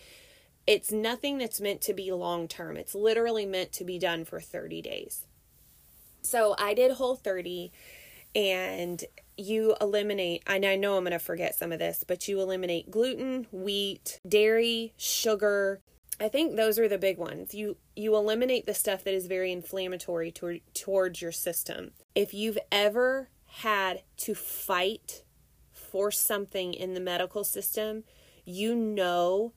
It's 0.65 0.93
nothing 0.93 1.39
that's 1.39 1.59
meant 1.59 1.81
to 1.81 1.93
be 1.93 2.09
long 2.13 2.47
term. 2.47 2.77
It's 2.77 2.95
literally 2.95 3.45
meant 3.45 3.73
to 3.73 3.83
be 3.83 3.99
done 3.99 4.23
for 4.23 4.39
30 4.39 4.81
days. 4.81 5.25
So 6.21 6.55
I 6.57 6.73
did 6.73 6.93
whole 6.93 7.17
30 7.17 7.73
and 8.33 9.03
you 9.39 9.75
eliminate 9.80 10.43
and 10.47 10.65
I 10.65 10.75
know 10.75 10.97
I'm 10.97 11.04
going 11.04 11.12
to 11.12 11.19
forget 11.19 11.56
some 11.56 11.71
of 11.71 11.80
this, 11.80 12.04
but 12.06 12.28
you 12.28 12.39
eliminate 12.41 12.91
gluten, 12.91 13.47
wheat, 13.52 14.19
dairy, 14.28 14.93
sugar. 14.97 15.82
I 16.19 16.28
think 16.28 16.56
those 16.56 16.78
are 16.78 16.88
the 16.88 16.97
big 16.97 17.17
ones. 17.17 17.54
You 17.54 17.78
you 17.95 18.15
eliminate 18.15 18.65
the 18.65 18.73
stuff 18.73 19.04
that 19.04 19.13
is 19.13 19.28
very 19.28 19.52
inflammatory 19.52 20.32
toward, 20.32 20.62
towards 20.73 21.21
your 21.21 21.32
system. 21.32 21.91
If 22.13 22.34
you've 22.34 22.60
ever 22.71 23.30
had 23.45 24.04
to 24.17 24.36
fight 24.36 25.23
for 25.71 26.12
something 26.12 26.73
in 26.73 26.93
the 26.93 26.99
medical 26.99 27.43
system, 27.43 28.04
you 28.45 28.75
know 28.75 29.54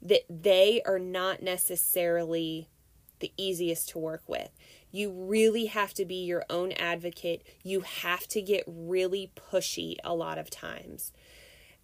that 0.00 0.22
they 0.28 0.82
are 0.84 0.98
not 0.98 1.42
necessarily 1.42 2.68
the 3.20 3.32
easiest 3.36 3.88
to 3.90 3.98
work 3.98 4.22
with. 4.26 4.50
You 4.92 5.10
really 5.10 5.66
have 5.66 5.94
to 5.94 6.04
be 6.04 6.22
your 6.24 6.44
own 6.48 6.72
advocate. 6.72 7.42
You 7.64 7.80
have 7.80 8.28
to 8.28 8.42
get 8.42 8.62
really 8.66 9.32
pushy 9.34 9.96
a 10.04 10.14
lot 10.14 10.38
of 10.38 10.50
times. 10.50 11.12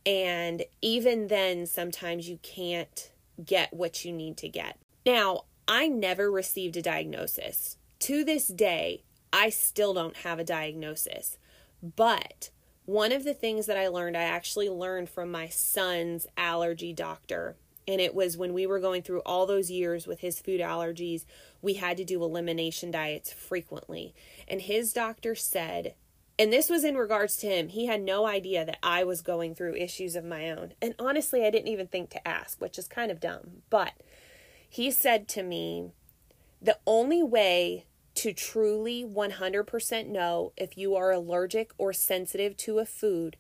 And 0.07 0.63
even 0.81 1.27
then, 1.27 1.67
sometimes 1.67 2.29
you 2.29 2.39
can't 2.43 3.11
get 3.45 3.73
what 3.73 4.05
you 4.05 4.13
need 4.13 4.37
to 4.39 4.49
get. 4.49 4.79
Now, 5.05 5.45
I 5.67 5.89
never 5.89 6.31
received 6.31 6.77
a 6.77 6.83
diagnosis. 6.83 7.77
To 8.01 8.25
this 8.25 8.49
day, 8.49 9.03
I 9.33 9.51
still 9.51 9.95
don't 9.95 10.19
have 10.19 10.39
a 10.39 10.45
diagnosis. 10.45 11.39
But 11.83 12.51
one 12.85 13.13
of 13.13 13.25
the 13.25 13.35
things 13.35 13.67
that 13.67 13.77
I 13.77 13.89
learned, 13.89 14.17
I 14.17 14.23
actually 14.23 14.71
learned 14.71 15.11
from 15.11 15.31
my 15.31 15.49
son's 15.49 16.27
allergy 16.37 16.93
doctor. 16.93 17.57
And 17.89 18.03
it 18.03 18.15
was 18.15 18.37
when 18.37 18.53
we 18.53 18.67
were 18.67 18.79
going 18.79 19.03
through 19.03 19.21
all 19.21 19.47
those 19.47 19.71
years 19.71 20.07
with 20.07 20.21
his 20.21 20.39
food 20.39 20.61
allergies, 20.61 21.25
we 21.63 21.75
had 21.75 21.97
to 21.97 22.05
do 22.05 22.23
elimination 22.23 22.91
diets 22.91 23.33
frequently. 23.33 24.15
And 24.47 24.61
his 24.61 24.93
doctor 24.93 25.35
said, 25.35 25.95
and 26.39 26.53
this 26.53 26.69
was 26.69 26.85
in 26.85 26.97
regards 26.97 27.39
to 27.39 27.47
him, 27.49 27.69
he 27.69 27.87
had 27.87 28.03
no 28.03 28.27
idea 28.27 28.65
that 28.65 28.79
I 28.83 29.05
was 29.05 29.23
going 29.23 29.55
through 29.55 29.75
issues 29.75 30.15
of 30.15 30.25
my 30.25 30.51
own. 30.51 30.75
And 30.83 30.95
honestly, 30.99 31.45
I 31.45 31.51
didn't 31.51 31.69
even 31.69 31.89
think 31.89 32.11
to 32.11 32.29
ask, 32.29 32.61
which 32.61 32.79
is 32.79 32.87
kind 32.87 33.11
of 33.11 33.21
dumb. 33.21 33.63
But 33.71 33.95
he 34.69 34.91
said 34.91 35.27
to 35.29 35.43
me, 35.43 35.91
the 36.61 36.79
only 36.87 37.23
way 37.23 37.87
to 38.17 38.33
truly 38.35 39.03
100% 39.05 40.09
know 40.09 40.53
if 40.57 40.77
you 40.77 40.95
are 40.95 41.11
allergic 41.11 41.73
or 41.79 41.93
sensitive 41.93 42.57
to 42.59 42.81
a 42.81 42.85
food 42.85 43.37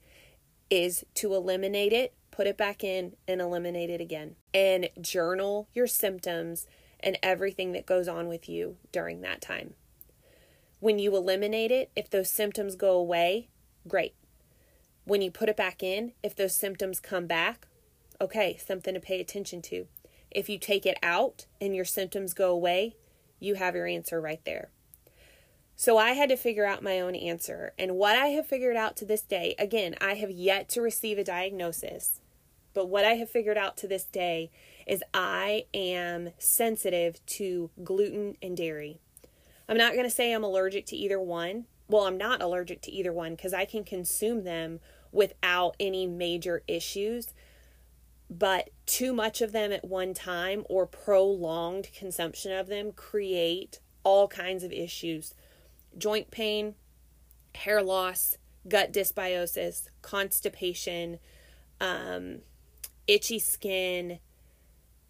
is 0.71 1.05
to 1.15 1.35
eliminate 1.35 1.93
it, 1.93 2.15
put 2.39 2.47
it 2.47 2.57
back 2.57 2.85
in, 2.85 3.17
and 3.27 3.41
eliminate 3.41 3.91
it 3.91 4.01
again. 4.01 4.37
And 4.55 4.91
journal 5.01 5.69
your 5.75 5.89
symptoms 5.89 6.69
and 7.01 7.19
everything 7.21 7.73
that 7.73 7.85
goes 7.85 8.07
on 8.07 8.29
with 8.29 8.49
you 8.49 8.77
during 8.93 9.23
that 9.23 9.41
time. 9.41 9.75
When 10.79 11.01
you 11.01 11.17
eliminate 11.17 11.73
it, 11.73 11.91
if 11.97 12.09
those 12.09 12.31
symptoms 12.31 12.77
go 12.77 12.93
away, 12.93 13.49
great. 13.89 14.15
When 15.03 15.21
you 15.21 15.33
put 15.33 15.49
it 15.49 15.57
back 15.57 15.83
in, 15.83 16.13
if 16.23 16.37
those 16.37 16.55
symptoms 16.55 17.01
come 17.01 17.27
back, 17.27 17.67
okay, 18.21 18.57
something 18.57 18.95
to 18.95 19.01
pay 19.01 19.21
attention 19.21 19.61
to. 19.63 19.89
If 20.31 20.49
you 20.49 20.61
take 20.61 20.87
it 20.87 20.99
out 21.03 21.47
and 21.61 21.75
your 21.75 21.85
symptoms 21.85 22.35
go 22.35 22.53
away, 22.53 22.95
you 23.41 23.57
have 23.57 23.75
your 23.75 23.89
answer 23.89 24.21
right 24.21 24.45
there. 24.45 24.71
So 25.75 25.99
I 25.99 26.13
had 26.13 26.29
to 26.29 26.37
figure 26.37 26.67
out 26.67 26.85
my 26.85 27.01
own 27.01 27.17
answer. 27.17 27.73
And 27.77 27.97
what 27.97 28.17
I 28.17 28.29
have 28.29 28.47
figured 28.47 28.77
out 28.77 28.97
to 28.99 29.05
this 29.05 29.23
day, 29.23 29.57
again, 29.59 29.97
I 30.01 30.15
have 30.15 30.31
yet 30.31 30.69
to 30.69 30.81
receive 30.81 31.19
a 31.19 31.25
diagnosis, 31.25 32.21
but 32.79 32.91
what 32.91 33.05
I 33.05 33.15
have 33.15 33.29
figured 33.29 33.59
out 33.59 33.77
to 33.79 33.89
this 33.89 34.05
day 34.05 34.53
is 34.87 35.03
I 35.13 35.65
am 35.75 36.31
sensitive 36.39 37.19
to 37.27 37.71
gluten 37.83 38.37
and 38.41 38.57
dairy. 38.57 39.01
I'm 39.69 39.77
not 39.77 39.95
going 39.95 40.05
to 40.05 40.11
say 40.11 40.33
I'm 40.33 40.45
allergic 40.45 40.87
to 40.87 40.97
either 40.97 41.19
one. 41.19 41.65
Well, 41.89 42.05
I'm 42.05 42.17
not 42.17 42.41
allergic 42.41 42.81
to 42.83 42.93
either 42.93 43.13
one 43.13 43.35
because 43.35 43.53
I 43.53 43.65
can 43.65 43.83
consume 43.83 44.45
them 44.45 44.79
without 45.11 45.75
any 45.81 46.07
major 46.07 46.63
issues. 46.69 47.35
But 48.31 48.71
too 48.87 49.13
much 49.13 49.43
of 49.43 49.51
them 49.51 49.73
at 49.73 49.85
one 49.85 50.15
time 50.15 50.65
or 50.71 50.87
prolonged 50.87 51.89
consumption 51.93 52.53
of 52.53 52.69
them 52.69 52.93
create 52.93 53.81
all 54.05 54.29
kinds 54.29 54.63
of 54.63 54.71
issues 54.71 55.35
joint 55.99 56.31
pain, 56.31 56.77
hair 57.57 57.83
loss, 57.83 58.37
gut 58.69 58.93
dysbiosis, 58.93 59.89
constipation, 60.01 61.19
um, 61.81 62.41
itchy 63.09 63.41
skin, 63.41 64.21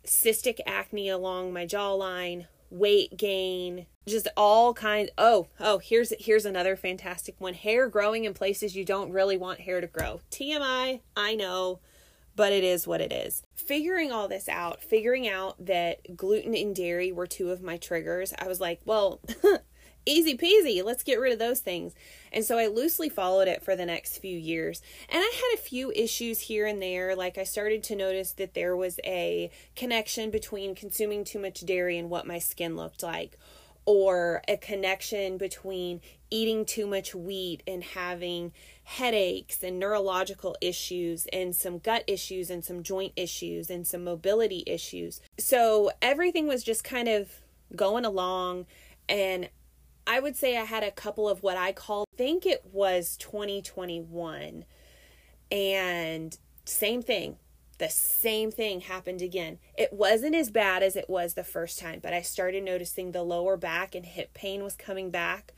cystic 0.06 0.60
acne 0.66 1.10
along 1.10 1.52
my 1.52 1.66
jawline, 1.66 2.46
weight 2.70 3.16
gain, 3.16 3.86
just 4.06 4.28
all 4.36 4.72
kinds 4.74 5.10
oh 5.18 5.48
oh 5.60 5.78
here's 5.78 6.12
here's 6.18 6.46
another 6.46 6.76
fantastic 6.76 7.34
one. 7.38 7.54
Hair 7.54 7.88
growing 7.88 8.24
in 8.24 8.34
places 8.34 8.74
you 8.74 8.84
don't 8.84 9.12
really 9.12 9.36
want 9.36 9.60
hair 9.60 9.80
to 9.80 9.86
grow. 9.86 10.20
Tmi 10.30 11.00
i 11.16 11.34
know 11.34 11.80
but 12.34 12.52
it 12.52 12.62
is 12.62 12.86
what 12.86 13.00
it 13.00 13.12
is. 13.12 13.42
Figuring 13.56 14.12
all 14.12 14.28
this 14.28 14.48
out 14.48 14.82
figuring 14.82 15.28
out 15.28 15.56
that 15.64 16.16
gluten 16.16 16.54
and 16.54 16.74
dairy 16.74 17.12
were 17.12 17.26
two 17.26 17.50
of 17.50 17.62
my 17.62 17.76
triggers 17.76 18.32
i 18.38 18.48
was 18.48 18.60
like 18.60 18.80
well 18.84 19.20
easy 20.06 20.36
peasy. 20.36 20.82
Let's 20.82 21.02
get 21.02 21.20
rid 21.20 21.32
of 21.32 21.38
those 21.38 21.60
things. 21.60 21.94
And 22.32 22.44
so 22.44 22.58
I 22.58 22.66
loosely 22.66 23.08
followed 23.08 23.48
it 23.48 23.62
for 23.62 23.76
the 23.76 23.86
next 23.86 24.18
few 24.18 24.36
years. 24.36 24.82
And 25.08 25.20
I 25.20 25.32
had 25.34 25.58
a 25.58 25.62
few 25.62 25.90
issues 25.92 26.40
here 26.40 26.66
and 26.66 26.80
there. 26.82 27.14
Like 27.14 27.38
I 27.38 27.44
started 27.44 27.82
to 27.84 27.96
notice 27.96 28.32
that 28.32 28.54
there 28.54 28.76
was 28.76 28.98
a 29.04 29.50
connection 29.76 30.30
between 30.30 30.74
consuming 30.74 31.24
too 31.24 31.38
much 31.38 31.60
dairy 31.66 31.98
and 31.98 32.10
what 32.10 32.26
my 32.26 32.38
skin 32.38 32.76
looked 32.76 33.02
like, 33.02 33.38
or 33.86 34.42
a 34.48 34.56
connection 34.56 35.38
between 35.38 36.00
eating 36.30 36.66
too 36.66 36.86
much 36.86 37.14
wheat 37.14 37.62
and 37.66 37.82
having 37.82 38.52
headaches 38.84 39.62
and 39.62 39.78
neurological 39.78 40.56
issues 40.60 41.26
and 41.32 41.56
some 41.56 41.78
gut 41.78 42.04
issues 42.06 42.50
and 42.50 42.62
some 42.62 42.82
joint 42.82 43.12
issues 43.16 43.70
and 43.70 43.86
some 43.86 44.04
mobility 44.04 44.62
issues. 44.66 45.22
So 45.38 45.90
everything 46.02 46.46
was 46.46 46.62
just 46.62 46.84
kind 46.84 47.08
of 47.08 47.30
going 47.74 48.04
along 48.04 48.66
and 49.08 49.48
I 50.08 50.20
would 50.20 50.36
say 50.36 50.56
I 50.56 50.64
had 50.64 50.82
a 50.82 50.90
couple 50.90 51.28
of 51.28 51.42
what 51.42 51.58
I 51.58 51.70
call, 51.72 52.06
I 52.14 52.16
think 52.16 52.46
it 52.46 52.64
was 52.72 53.18
2021. 53.18 54.64
And 55.52 56.38
same 56.64 57.02
thing. 57.02 57.36
The 57.76 57.90
same 57.90 58.50
thing 58.50 58.80
happened 58.80 59.20
again. 59.20 59.58
It 59.76 59.92
wasn't 59.92 60.34
as 60.34 60.50
bad 60.50 60.82
as 60.82 60.96
it 60.96 61.10
was 61.10 61.34
the 61.34 61.44
first 61.44 61.78
time, 61.78 62.00
but 62.02 62.14
I 62.14 62.22
started 62.22 62.64
noticing 62.64 63.12
the 63.12 63.22
lower 63.22 63.58
back 63.58 63.94
and 63.94 64.06
hip 64.06 64.32
pain 64.32 64.64
was 64.64 64.74
coming 64.74 65.10
back. 65.10 65.52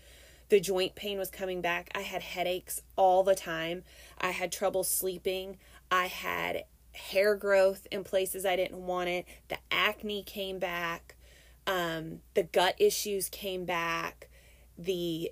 The 0.48 0.58
joint 0.58 0.96
pain 0.96 1.16
was 1.16 1.30
coming 1.30 1.60
back. 1.60 1.88
I 1.94 2.00
had 2.00 2.20
headaches 2.20 2.82
all 2.96 3.22
the 3.22 3.36
time. 3.36 3.84
I 4.20 4.32
had 4.32 4.50
trouble 4.50 4.82
sleeping. 4.82 5.58
I 5.92 6.06
had 6.06 6.64
hair 6.90 7.36
growth 7.36 7.86
in 7.92 8.02
places 8.02 8.44
I 8.44 8.56
didn't 8.56 8.84
want 8.84 9.10
it. 9.10 9.26
The 9.46 9.58
acne 9.70 10.24
came 10.24 10.58
back. 10.58 11.14
Um, 11.68 12.22
the 12.34 12.42
gut 12.42 12.74
issues 12.78 13.28
came 13.28 13.64
back 13.64 14.26
the 14.80 15.30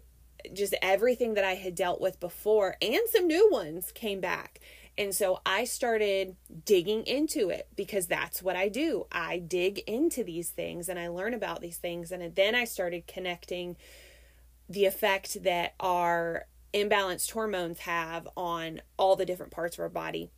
just 0.52 0.74
everything 0.80 1.34
that 1.34 1.44
I 1.44 1.54
had 1.54 1.74
dealt 1.74 2.00
with 2.00 2.20
before 2.20 2.76
and 2.80 3.00
some 3.12 3.26
new 3.26 3.50
ones 3.50 3.90
came 3.92 4.20
back. 4.20 4.60
And 4.96 5.14
so 5.14 5.40
I 5.46 5.64
started 5.64 6.36
digging 6.64 7.04
into 7.04 7.50
it 7.50 7.68
because 7.76 8.08
that's 8.08 8.42
what 8.42 8.56
I 8.56 8.68
do. 8.68 9.06
I 9.12 9.38
dig 9.38 9.78
into 9.80 10.24
these 10.24 10.50
things 10.50 10.88
and 10.88 10.98
I 10.98 11.06
learn 11.08 11.34
about 11.34 11.60
these 11.60 11.76
things. 11.76 12.10
And 12.10 12.34
then 12.34 12.54
I 12.56 12.64
started 12.64 13.06
connecting 13.06 13.76
the 14.68 14.86
effect 14.86 15.44
that 15.44 15.74
our 15.78 16.46
imbalanced 16.74 17.30
hormones 17.30 17.80
have 17.80 18.28
on 18.36 18.80
all 18.96 19.14
the 19.14 19.24
different 19.24 19.52
parts 19.52 19.76
of 19.76 19.82
our 19.82 19.88
body. 19.88 20.30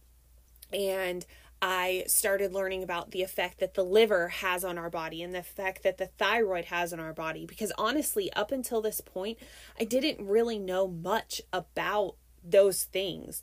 And 0.72 1.24
I 1.62 2.04
started 2.06 2.54
learning 2.54 2.82
about 2.82 3.10
the 3.10 3.22
effect 3.22 3.60
that 3.60 3.74
the 3.74 3.84
liver 3.84 4.28
has 4.28 4.64
on 4.64 4.78
our 4.78 4.88
body 4.88 5.22
and 5.22 5.34
the 5.34 5.40
effect 5.40 5.82
that 5.82 5.98
the 5.98 6.06
thyroid 6.06 6.66
has 6.66 6.92
on 6.92 7.00
our 7.00 7.12
body. 7.12 7.44
Because 7.44 7.72
honestly, 7.76 8.32
up 8.32 8.50
until 8.50 8.80
this 8.80 9.00
point, 9.00 9.38
I 9.78 9.84
didn't 9.84 10.26
really 10.26 10.58
know 10.58 10.88
much 10.88 11.42
about 11.52 12.16
those 12.42 12.84
things. 12.84 13.42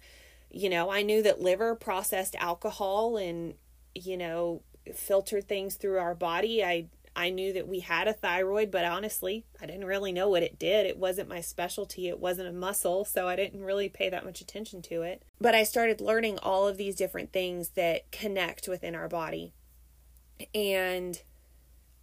You 0.49 0.69
know, 0.69 0.89
I 0.89 1.03
knew 1.03 1.21
that 1.21 1.41
liver 1.41 1.75
processed 1.75 2.36
alcohol 2.39 3.17
and, 3.17 3.53
you 3.93 4.17
know, 4.17 4.63
filtered 4.95 5.47
things 5.47 5.75
through 5.75 5.99
our 5.99 6.15
body. 6.15 6.63
I 6.63 6.88
I 7.17 7.32
knew 7.32 7.51
that 7.53 7.67
we 7.67 7.80
had 7.80 8.08
a 8.08 8.13
thyroid, 8.13 8.69
but 8.69 8.86
honestly, 8.86 9.43
I 9.60 9.65
didn't 9.65 9.86
really 9.86 10.12
know 10.12 10.30
what 10.30 10.43
it 10.43 10.60
did. 10.60 10.86
It 10.86 10.99
wasn't 10.99 11.27
my 11.27 11.41
specialty, 11.41 12.08
it 12.08 12.19
wasn't 12.19 12.47
a 12.47 12.53
muscle, 12.53 13.06
so 13.06 13.27
I 13.27 13.36
didn't 13.36 13.63
really 13.63 13.89
pay 13.89 14.08
that 14.12 14.23
much 14.23 14.39
attention 14.39 14.84
to 14.84 15.01
it. 15.01 15.23
But 15.41 15.56
I 15.56 15.63
started 15.63 15.99
learning 15.99 16.38
all 16.43 16.67
of 16.67 16.77
these 16.77 16.95
different 16.95 17.34
things 17.34 17.69
that 17.69 18.12
connect 18.12 18.67
within 18.67 18.93
our 18.93 19.08
body. 19.08 19.53
And 20.53 21.19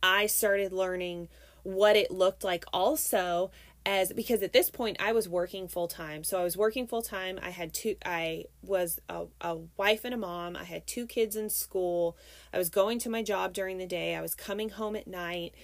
I 0.03 0.27
started 0.27 0.73
learning 0.73 1.29
what 1.63 1.95
it 1.95 2.11
looked 2.11 2.43
like 2.43 2.65
also 2.73 3.53
as 3.87 4.13
because 4.13 4.43
at 4.43 4.53
this 4.53 4.71
point 4.71 4.97
I 5.01 5.13
was 5.13 5.29
working 5.29 5.69
full 5.69 5.89
time. 5.89 6.25
So 6.25 6.41
I 6.41 6.45
was 6.45 6.57
working 6.57 6.87
full 6.87 7.03
time. 7.03 7.39
I 7.43 7.51
had 7.51 7.75
two 7.75 7.97
I 8.05 8.45
was 8.63 8.99
a, 9.09 9.27
a 9.41 9.59
wife 9.77 10.05
and 10.05 10.15
a 10.15 10.19
mom. 10.19 10.57
I 10.57 10.65
had 10.65 10.87
two 10.87 11.07
kids 11.07 11.37
in 11.37 11.51
school. 11.51 12.17
I 12.53 12.59
was 12.59 12.71
going 12.71 12.99
to 13.01 13.11
my 13.11 13.23
job 13.23 13.53
during 13.53 13.79
the 13.79 13.87
day. 13.87 14.15
I 14.15 14.23
was 14.23 14.35
coming 14.35 14.71
home 14.71 14.97
at 14.97 15.07
night. 15.07 15.55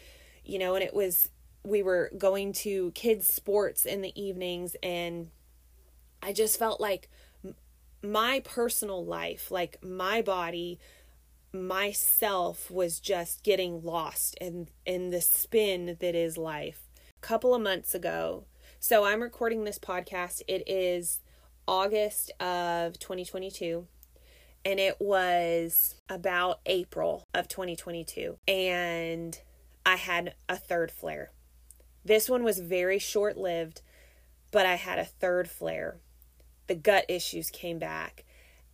You 0.44 0.58
know, 0.58 0.74
and 0.74 0.84
it 0.84 0.94
was 0.94 1.30
we 1.62 1.82
were 1.82 2.10
going 2.16 2.52
to 2.52 2.90
kids 2.92 3.26
sports 3.26 3.84
in 3.84 4.00
the 4.00 4.18
evenings 4.20 4.76
and 4.82 5.30
I 6.22 6.32
just 6.32 6.58
felt 6.58 6.80
like 6.80 7.08
my 8.02 8.40
personal 8.44 9.04
life, 9.04 9.50
like 9.50 9.82
my 9.82 10.22
body, 10.22 10.78
myself 11.52 12.70
was 12.70 13.00
just 13.00 13.42
getting 13.42 13.82
lost 13.82 14.36
in 14.40 14.68
in 14.86 15.10
the 15.10 15.20
spin 15.20 15.96
that 16.00 16.14
is 16.14 16.38
life 16.38 16.89
couple 17.20 17.54
of 17.54 17.62
months 17.62 17.94
ago. 17.94 18.44
So 18.78 19.04
I'm 19.04 19.22
recording 19.22 19.64
this 19.64 19.78
podcast. 19.78 20.42
It 20.48 20.62
is 20.66 21.20
August 21.68 22.32
of 22.40 22.98
2022 22.98 23.86
and 24.64 24.80
it 24.80 24.96
was 24.98 25.96
about 26.08 26.60
April 26.66 27.26
of 27.34 27.46
2022 27.48 28.38
and 28.48 29.38
I 29.84 29.96
had 29.96 30.34
a 30.48 30.56
third 30.56 30.90
flare. 30.90 31.30
This 32.04 32.28
one 32.28 32.42
was 32.42 32.58
very 32.58 32.98
short-lived, 32.98 33.82
but 34.50 34.64
I 34.64 34.76
had 34.76 34.98
a 34.98 35.04
third 35.04 35.48
flare. 35.48 35.98
The 36.66 36.74
gut 36.74 37.04
issues 37.08 37.50
came 37.50 37.78
back. 37.78 38.24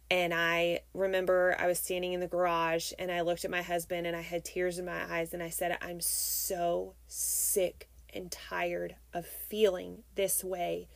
And 0.09 0.33
I 0.33 0.81
remember 0.95 1.57
I 1.59 1.67
was 1.67 1.81
standing 1.81 2.13
in 2.13 2.21
the 2.21 2.29
garage 2.29 2.93
and 2.97 3.11
I 3.11 3.23
looked 3.23 3.45
at 3.45 3.51
my 3.51 3.63
husband 3.63 4.07
and 4.07 4.15
I 4.15 4.21
had 4.21 4.45
tears 4.45 4.79
in 4.79 4.85
my 4.85 5.13
eyes 5.13 5.35
and 5.35 5.43
I 5.43 5.51
said, 5.51 5.77
I'm 5.83 6.01
so 6.01 6.95
sick 7.09 7.89
and 8.17 8.31
tired 8.33 8.97
of 9.13 9.27
feeling 9.27 10.03
this 10.15 10.43
way 10.43 10.89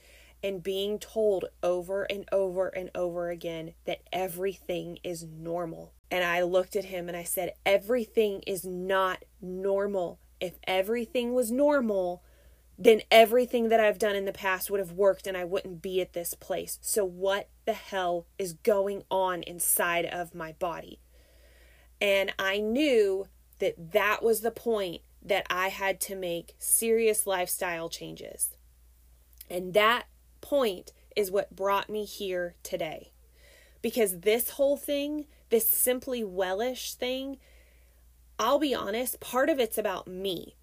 and 0.42 0.62
being 0.62 0.98
told 0.98 1.44
over 1.62 2.04
and 2.04 2.24
over 2.33 2.68
and 2.68 2.90
over 2.94 3.30
again 3.30 3.74
that 3.85 4.00
everything 4.12 4.98
is 5.04 5.24
normal. 5.24 5.92
And 6.11 6.24
I 6.24 6.42
looked 6.42 6.76
at 6.76 6.87
him 6.87 7.09
and 7.09 7.16
I 7.16 7.24
said, 7.24 7.52
Everything 7.64 8.42
is 8.46 8.64
not 8.64 9.24
normal. 9.40 10.18
If 10.40 10.54
everything 10.66 11.35
was 11.35 11.50
normal, 11.50 12.22
then 12.78 13.02
everything 13.11 13.68
that 13.68 13.80
I've 13.80 13.98
done 13.98 14.16
in 14.16 14.24
the 14.24 14.33
past 14.33 14.70
would 14.70 14.80
have 14.80 14.92
worked 14.92 15.26
and 15.26 15.37
I 15.37 15.44
wouldn't 15.44 15.83
be 15.83 16.00
at 16.00 16.14
this 16.14 16.33
place. 16.33 16.78
So, 16.80 17.04
what 17.04 17.48
the 17.66 17.74
hell 17.74 18.26
is 18.38 18.54
going 18.54 19.04
on 19.11 19.42
inside 19.42 20.06
of 20.06 20.35
my 20.35 20.52
body? 20.52 20.98
And 22.00 22.33
I 22.38 22.59
knew 22.59 23.26
that 23.59 23.92
that 23.92 24.22
was 24.22 24.40
the 24.40 24.50
point 24.50 25.02
that 25.22 25.46
I 25.50 25.68
had 25.68 26.00
to 26.02 26.16
make 26.16 26.54
serious 26.59 27.26
lifestyle 27.26 27.88
changes. 27.88 28.50
And 29.48 29.74
that 29.74 30.06
point 30.40 30.92
is 31.16 31.30
what 31.30 31.54
brought 31.54 31.90
me 31.90 32.04
here 32.04 32.54
today. 32.62 33.12
Because 33.83 34.20
this 34.20 34.50
whole 34.50 34.76
thing, 34.76 35.26
this 35.50 35.68
simply 35.68 36.22
wellish 36.22 36.94
thing, 36.94 37.38
I'll 38.38 38.59
be 38.59 38.74
honest, 38.74 39.20
part 39.20 39.48
of 39.48 39.59
it's 39.59 39.78
about 39.78 40.06
me. 40.06 40.56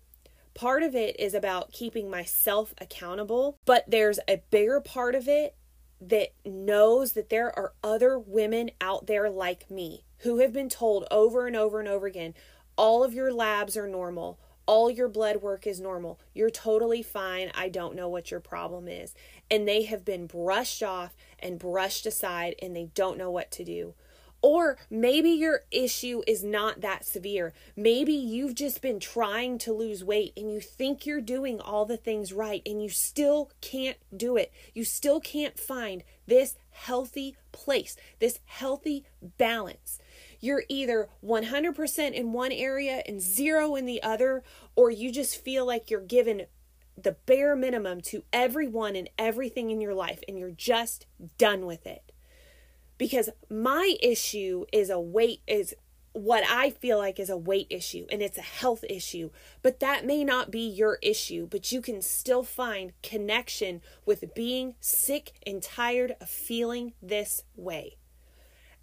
Part 0.54 0.82
of 0.82 0.96
it 0.96 1.20
is 1.20 1.34
about 1.34 1.72
keeping 1.72 2.10
myself 2.10 2.74
accountable, 2.80 3.58
but 3.66 3.84
there's 3.88 4.20
a 4.28 4.42
bigger 4.50 4.80
part 4.80 5.14
of 5.14 5.28
it 5.28 5.56
that 6.02 6.30
knows 6.46 7.14
that 7.14 7.30
there 7.30 7.58
are 7.58 7.74
other 7.84 8.18
women 8.18 8.72
out 8.82 9.08
there 9.08 9.30
like 9.30 9.70
me 9.70 10.04
who 10.20 10.40
have 10.40 10.54
been 10.54 10.70
told 10.70 11.06
over 11.12 11.46
and 11.46 11.56
over 11.56 11.80
and 11.80 11.88
over 11.88 12.08
again 12.08 12.34
all 12.78 13.04
of 13.04 13.14
your 13.14 13.34
labs 13.34 13.76
are 13.76 13.88
normal, 13.88 14.40
all 14.68 14.92
your 14.92 15.08
blood 15.08 15.38
work 15.38 15.66
is 15.66 15.80
normal. 15.80 16.20
You're 16.36 16.50
totally 16.52 17.02
fine. 17.02 17.52
I 17.56 17.70
don't 17.70 17.96
know 17.96 18.10
what 18.10 18.30
your 18.30 18.42
problem 18.42 18.88
is. 18.88 19.16
And 19.50 19.68
they 19.68 19.84
have 19.84 20.06
been 20.06 20.28
brushed 20.28 20.84
off 20.84 21.16
and 21.40 21.58
brushed 21.58 22.06
aside 22.06 22.56
and 22.62 22.76
they 22.76 22.90
don't 22.94 23.18
know 23.18 23.32
what 23.32 23.50
to 23.52 23.64
do. 23.64 23.96
Or 24.42 24.78
maybe 24.90 25.32
your 25.32 25.62
issue 25.72 26.22
is 26.28 26.44
not 26.44 26.82
that 26.82 27.06
severe. 27.06 27.54
Maybe 27.76 28.14
you've 28.14 28.54
just 28.54 28.82
been 28.82 29.00
trying 29.00 29.58
to 29.60 29.74
lose 29.74 30.04
weight 30.04 30.34
and 30.38 30.52
you 30.52 30.60
think 30.60 31.06
you're 31.06 31.22
doing 31.22 31.60
all 31.60 31.86
the 31.86 31.98
things 31.98 32.32
right 32.32 32.62
and 32.66 32.84
you 32.84 32.90
still 32.90 33.50
can't 33.62 33.98
do 34.16 34.38
it. 34.38 34.52
You 34.76 34.84
still 34.84 35.20
can't 35.20 35.60
find 35.60 36.04
this 36.28 36.56
healthy 36.86 37.36
place, 37.52 37.96
this 38.20 38.40
healthy 38.46 39.06
balance. 39.38 40.00
You're 40.40 40.64
either 40.70 41.10
100% 41.24 42.14
in 42.14 42.34
one 42.34 42.52
area 42.52 43.02
and 43.08 43.22
zero 43.22 43.76
in 43.76 43.86
the 43.86 44.02
other, 44.04 44.44
or 44.76 44.92
you 44.92 45.12
just 45.12 45.44
feel 45.44 45.66
like 45.66 45.90
you're 45.90 46.02
given 46.02 46.46
the 46.96 47.18
bare 47.26 47.56
minimum 47.56 48.02
to 48.02 48.24
everyone 48.34 48.96
and 48.96 49.10
everything 49.18 49.70
in 49.70 49.82
your 49.82 49.94
life 49.94 50.22
and 50.28 50.38
you're 50.38 50.50
just 50.50 51.06
done 51.38 51.66
with 51.66 51.86
it 51.86 52.12
because 52.98 53.30
my 53.50 53.96
issue 54.02 54.66
is 54.74 54.90
a 54.90 55.00
weight 55.00 55.42
is 55.48 55.76
what 56.18 56.44
I 56.50 56.72
feel 56.72 56.98
like 56.98 57.20
is 57.20 57.30
a 57.30 57.38
weight 57.38 57.68
issue 57.70 58.08
and 58.12 58.22
it's 58.22 58.38
a 58.38 58.42
health 58.42 58.84
issue, 58.90 59.30
but 59.62 59.80
that 59.80 60.06
may 60.06 60.24
not 60.24 60.50
be 60.50 60.68
your 60.68 60.98
issue, 61.02 61.48
but 61.48 61.72
you 61.72 61.82
can 61.82 62.02
still 62.02 62.44
find 62.44 62.94
connection 63.04 63.82
with 64.06 64.34
being 64.34 64.76
sick 64.80 65.34
and 65.46 65.62
tired 65.62 66.16
of 66.20 66.30
feeling 66.30 66.94
this 67.02 67.44
way. 67.56 67.98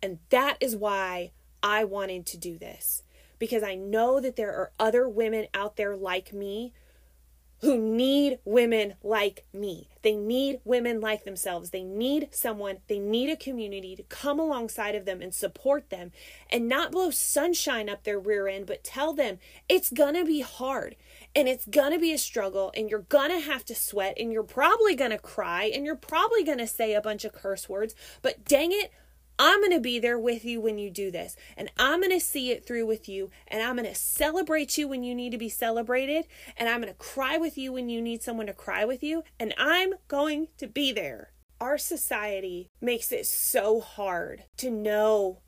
And 0.03 0.19
that 0.31 0.59
is 0.61 0.77
why 0.77 1.33
I 1.63 1.85
wanted 1.85 2.27
to 2.27 2.37
do 2.37 2.59
this 2.59 3.03
because 3.39 3.63
I 3.63 3.75
know 3.75 4.21
that 4.21 4.37
there 4.37 4.55
are 4.55 4.71
other 4.79 5.09
women 5.09 5.47
out 5.55 5.77
there 5.77 5.97
like 5.97 6.33
me 6.33 6.73
who 7.65 7.79
need 7.79 8.39
women 8.45 8.95
like 9.03 9.47
me. 9.53 9.89
They 10.03 10.15
need 10.15 10.61
women 10.65 11.01
like 11.01 11.25
themselves. 11.25 11.71
They 11.71 11.83
need 11.83 12.29
someone, 12.31 12.79
they 12.89 12.99
need 12.99 13.31
a 13.31 13.37
community 13.37 13.97
to 13.97 14.03
come 14.03 14.39
alongside 14.39 14.95
of 14.95 15.07
them 15.07 15.23
and 15.23 15.35
support 15.35 15.89
them 15.89 16.13
and 16.51 16.69
not 16.69 16.93
blow 16.93 17.11
sunshine 17.11 17.89
up 17.89 18.05
their 18.05 18.19
rear 18.19 18.47
end, 18.49 18.67
but 18.67 18.85
tell 18.85 19.15
them 19.15 19.39
it's 19.67 19.91
gonna 19.91 20.27
be 20.27 20.43
hard 20.43 20.97
and 21.35 21.49
it's 21.49 21.65
gonna 21.65 21.99
be 21.99 22.13
a 22.13 22.19
struggle 22.19 22.71
and 22.77 22.91
you're 22.91 23.01
gonna 23.01 23.41
have 23.41 23.65
to 23.65 23.75
sweat 23.75 24.15
and 24.21 24.31
you're 24.31 24.43
probably 24.43 24.95
gonna 24.95 25.19
cry 25.19 25.65
and 25.65 25.87
you're 25.87 25.97
probably 25.97 26.45
gonna 26.45 26.67
say 26.67 26.93
a 26.93 27.01
bunch 27.01 27.25
of 27.25 27.33
curse 27.33 27.67
words, 27.67 27.95
but 28.21 28.45
dang 28.45 28.73
it, 28.73 28.93
I'm 29.39 29.61
going 29.61 29.73
to 29.73 29.81
be 29.81 29.99
there 29.99 30.19
with 30.19 30.45
you 30.45 30.61
when 30.61 30.79
you 30.79 30.91
do 30.91 31.11
this. 31.11 31.37
And 31.57 31.71
I'm 31.79 32.01
going 32.01 32.13
to 32.13 32.25
see 32.25 32.51
it 32.51 32.67
through 32.67 32.87
with 32.87 33.09
you. 33.09 33.31
And 33.49 33.63
I'm 33.63 33.77
going 33.77 33.89
to 33.89 33.95
celebrate 33.95 34.79
you 34.79 34.89
when 34.89 35.03
you 35.03 35.15
need 35.15 35.31
to 35.31 35.39
be 35.39 35.49
celebrated. 35.49 36.27
And 36.57 36.69
I'm 36.69 36.81
going 36.81 36.93
to 36.93 36.99
cry 36.99 37.37
with 37.37 37.59
you 37.59 37.73
when 37.73 37.89
you 37.89 38.01
need 38.01 38.23
someone 38.23 38.47
to 38.47 38.53
cry 38.53 38.85
with 38.85 39.03
you. 39.03 39.25
And 39.39 39.55
I'm 39.59 39.95
going 40.09 40.49
to 40.59 40.67
be 40.67 40.93
there. 40.93 41.31
Our 41.61 41.79
society 41.79 42.69
makes 42.81 43.11
it 43.13 43.27
so 43.27 43.81
hard 43.81 44.45
to 44.59 44.71
know 44.71 45.39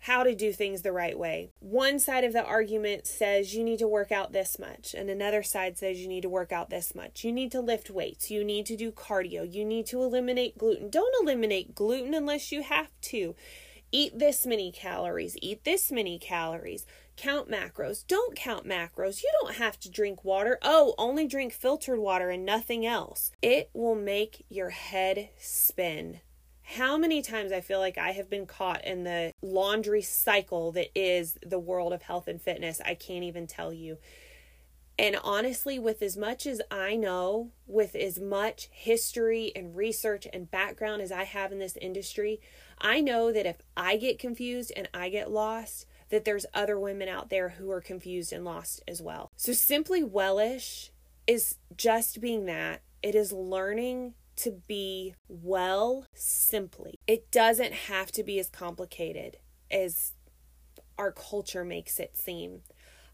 how 0.00 0.22
to 0.22 0.34
do 0.34 0.52
things 0.52 0.82
the 0.82 0.92
right 0.92 1.18
way. 1.18 1.50
One 1.58 1.98
side 1.98 2.24
of 2.24 2.32
the 2.32 2.44
argument 2.44 3.06
says 3.06 3.54
you 3.54 3.64
need 3.64 3.78
to 3.80 3.88
work 3.88 4.12
out 4.12 4.32
this 4.32 4.58
much, 4.58 4.94
and 4.94 5.10
another 5.10 5.42
side 5.42 5.76
says 5.76 5.98
you 5.98 6.08
need 6.08 6.22
to 6.22 6.28
work 6.28 6.52
out 6.52 6.70
this 6.70 6.94
much. 6.94 7.24
You 7.24 7.32
need 7.32 7.52
to 7.52 7.60
lift 7.60 7.90
weights, 7.90 8.30
you 8.30 8.44
need 8.44 8.66
to 8.66 8.76
do 8.76 8.92
cardio, 8.92 9.50
you 9.50 9.64
need 9.64 9.86
to 9.86 10.02
eliminate 10.02 10.56
gluten. 10.56 10.90
Don't 10.90 11.14
eliminate 11.22 11.74
gluten 11.74 12.14
unless 12.14 12.52
you 12.52 12.62
have 12.62 12.88
to. 13.02 13.34
Eat 13.90 14.18
this 14.18 14.44
many 14.44 14.70
calories, 14.70 15.36
eat 15.40 15.64
this 15.64 15.90
many 15.90 16.18
calories. 16.18 16.86
Count 17.16 17.50
macros. 17.50 18.06
Don't 18.06 18.36
count 18.36 18.64
macros. 18.64 19.24
You 19.24 19.30
don't 19.42 19.56
have 19.56 19.80
to 19.80 19.90
drink 19.90 20.24
water. 20.24 20.56
Oh, 20.62 20.94
only 20.98 21.26
drink 21.26 21.52
filtered 21.52 21.98
water 21.98 22.30
and 22.30 22.46
nothing 22.46 22.86
else. 22.86 23.32
It 23.42 23.70
will 23.74 23.96
make 23.96 24.44
your 24.48 24.70
head 24.70 25.30
spin 25.36 26.20
how 26.76 26.98
many 26.98 27.22
times 27.22 27.50
I 27.50 27.62
feel 27.62 27.78
like 27.78 27.96
I 27.96 28.10
have 28.10 28.28
been 28.28 28.44
caught 28.44 28.84
in 28.84 29.02
the 29.02 29.32
laundry 29.40 30.02
cycle 30.02 30.70
that 30.72 30.88
is 30.94 31.38
the 31.40 31.58
world 31.58 31.94
of 31.94 32.02
health 32.02 32.28
and 32.28 32.40
fitness. 32.40 32.78
I 32.84 32.94
can't 32.94 33.24
even 33.24 33.46
tell 33.46 33.72
you. 33.72 33.96
And 34.98 35.16
honestly, 35.24 35.78
with 35.78 36.02
as 36.02 36.14
much 36.14 36.44
as 36.44 36.60
I 36.70 36.94
know, 36.94 37.52
with 37.66 37.94
as 37.94 38.20
much 38.20 38.68
history 38.70 39.50
and 39.56 39.74
research 39.74 40.26
and 40.30 40.50
background 40.50 41.00
as 41.00 41.10
I 41.10 41.24
have 41.24 41.52
in 41.52 41.58
this 41.58 41.78
industry, 41.80 42.38
I 42.78 43.00
know 43.00 43.32
that 43.32 43.46
if 43.46 43.62
I 43.74 43.96
get 43.96 44.18
confused 44.18 44.70
and 44.76 44.90
I 44.92 45.08
get 45.08 45.30
lost, 45.30 45.86
that 46.10 46.26
there's 46.26 46.44
other 46.52 46.78
women 46.78 47.08
out 47.08 47.30
there 47.30 47.50
who 47.50 47.70
are 47.70 47.80
confused 47.80 48.30
and 48.30 48.44
lost 48.44 48.82
as 48.86 49.00
well. 49.00 49.30
So, 49.36 49.54
Simply 49.54 50.02
Wellish 50.02 50.90
is 51.26 51.56
just 51.74 52.20
being 52.20 52.44
that. 52.44 52.82
It 53.02 53.14
is 53.14 53.32
learning 53.32 54.12
to 54.38 54.52
be 54.66 55.14
well 55.28 56.06
simply. 56.14 56.98
It 57.06 57.30
doesn't 57.30 57.72
have 57.72 58.10
to 58.12 58.22
be 58.22 58.38
as 58.38 58.48
complicated 58.48 59.36
as 59.70 60.12
our 60.98 61.12
culture 61.12 61.64
makes 61.64 61.98
it 61.98 62.16
seem. 62.16 62.60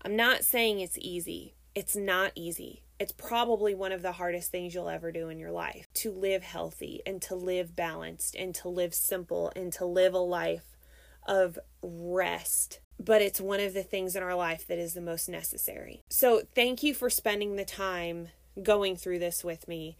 I'm 0.04 0.16
not 0.16 0.44
saying 0.44 0.80
it's 0.80 0.98
easy. 0.98 1.54
It's 1.74 1.96
not 1.96 2.32
easy. 2.34 2.82
It's 3.00 3.12
probably 3.12 3.74
one 3.74 3.92
of 3.92 4.02
the 4.02 4.12
hardest 4.12 4.50
things 4.50 4.74
you'll 4.74 4.88
ever 4.88 5.10
do 5.10 5.28
in 5.28 5.38
your 5.38 5.50
life 5.50 5.86
to 5.94 6.12
live 6.12 6.42
healthy 6.42 7.02
and 7.04 7.20
to 7.22 7.34
live 7.34 7.74
balanced 7.74 8.36
and 8.36 8.54
to 8.56 8.68
live 8.68 8.94
simple 8.94 9.52
and 9.56 9.72
to 9.74 9.84
live 9.84 10.14
a 10.14 10.18
life 10.18 10.76
of 11.26 11.58
rest. 11.82 12.80
But 13.00 13.22
it's 13.22 13.40
one 13.40 13.60
of 13.60 13.74
the 13.74 13.82
things 13.82 14.14
in 14.14 14.22
our 14.22 14.36
life 14.36 14.66
that 14.68 14.78
is 14.78 14.94
the 14.94 15.00
most 15.00 15.28
necessary. 15.28 16.02
So, 16.08 16.42
thank 16.54 16.82
you 16.82 16.94
for 16.94 17.10
spending 17.10 17.56
the 17.56 17.64
time 17.64 18.28
going 18.62 18.94
through 18.94 19.18
this 19.18 19.42
with 19.42 19.66
me. 19.66 19.96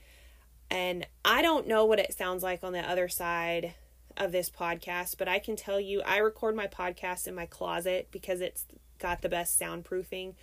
And 0.75 1.07
I 1.25 1.41
don't 1.41 1.69
know 1.69 1.85
what 1.85 2.01
it 2.01 2.15
sounds 2.15 2.43
like 2.43 2.65
on 2.65 2.73
the 2.73 2.81
other 2.81 3.09
side 3.09 3.75
of 4.17 4.33
this 4.33 4.51
podcast, 4.51 5.17
but 5.19 5.29
I 5.29 5.39
can 5.39 5.55
tell 5.55 5.79
you 5.79 6.03
I 6.03 6.17
record 6.17 6.57
my 6.57 6.67
podcast 6.67 7.29
in 7.29 7.35
my 7.37 7.47
closet 7.47 8.09
because 8.11 8.41
it's 8.41 8.65
got 8.99 9.23
the 9.23 9.29
best 9.29 9.59
soundproofing. 9.59 10.35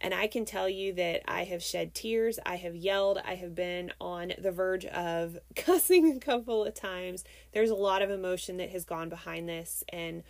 And 0.00 0.12
I 0.12 0.26
can 0.26 0.44
tell 0.44 0.68
you 0.68 0.92
that 0.94 1.22
I 1.30 1.44
have 1.44 1.62
shed 1.62 1.94
tears, 1.94 2.40
I 2.44 2.56
have 2.56 2.74
yelled, 2.74 3.20
I 3.24 3.36
have 3.36 3.54
been 3.54 3.92
on 4.00 4.32
the 4.38 4.50
verge 4.50 4.86
of 4.86 5.38
cussing 5.54 6.16
a 6.16 6.18
couple 6.18 6.64
of 6.64 6.74
times. 6.74 7.22
There's 7.52 7.70
a 7.70 7.76
lot 7.76 8.02
of 8.02 8.10
emotion 8.10 8.56
that 8.56 8.70
has 8.70 8.84
gone 8.84 9.08
behind 9.08 9.48
this, 9.48 9.84
and 9.90 10.24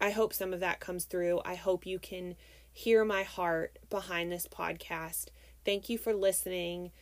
I 0.00 0.12
hope 0.12 0.32
some 0.32 0.54
of 0.54 0.60
that 0.60 0.80
comes 0.80 1.04
through. 1.04 1.42
I 1.44 1.56
hope 1.56 1.84
you 1.84 1.98
can 1.98 2.36
hear 2.72 3.04
my 3.04 3.24
heart 3.24 3.78
behind 3.90 4.32
this 4.32 4.46
podcast. 4.46 5.26
Thank 5.66 5.90
you 5.90 5.98
for 5.98 6.14
listening. 6.14 6.92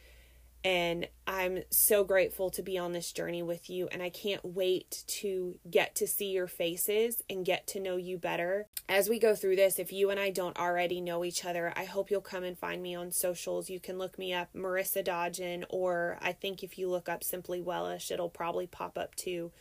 And 0.66 1.06
I'm 1.28 1.60
so 1.70 2.02
grateful 2.02 2.50
to 2.50 2.60
be 2.60 2.76
on 2.76 2.90
this 2.90 3.12
journey 3.12 3.40
with 3.40 3.70
you. 3.70 3.86
And 3.92 4.02
I 4.02 4.10
can't 4.10 4.44
wait 4.44 5.04
to 5.06 5.60
get 5.70 5.94
to 5.94 6.08
see 6.08 6.32
your 6.32 6.48
faces 6.48 7.22
and 7.30 7.46
get 7.46 7.68
to 7.68 7.78
know 7.78 7.94
you 7.94 8.18
better. 8.18 8.66
As 8.88 9.08
we 9.08 9.20
go 9.20 9.36
through 9.36 9.54
this, 9.54 9.78
if 9.78 9.92
you 9.92 10.10
and 10.10 10.18
I 10.18 10.30
don't 10.30 10.58
already 10.58 11.00
know 11.00 11.24
each 11.24 11.44
other, 11.44 11.72
I 11.76 11.84
hope 11.84 12.10
you'll 12.10 12.20
come 12.20 12.42
and 12.42 12.58
find 12.58 12.82
me 12.82 12.96
on 12.96 13.12
socials. 13.12 13.70
You 13.70 13.78
can 13.78 13.96
look 13.96 14.18
me 14.18 14.34
up, 14.34 14.48
Marissa 14.56 15.04
Dodgen, 15.04 15.64
or 15.70 16.18
I 16.20 16.32
think 16.32 16.64
if 16.64 16.80
you 16.80 16.90
look 16.90 17.08
up 17.08 17.22
Simply 17.22 17.60
Wellish, 17.60 18.10
it'll 18.10 18.28
probably 18.28 18.66
pop 18.66 18.98
up 18.98 19.14
too. 19.14 19.52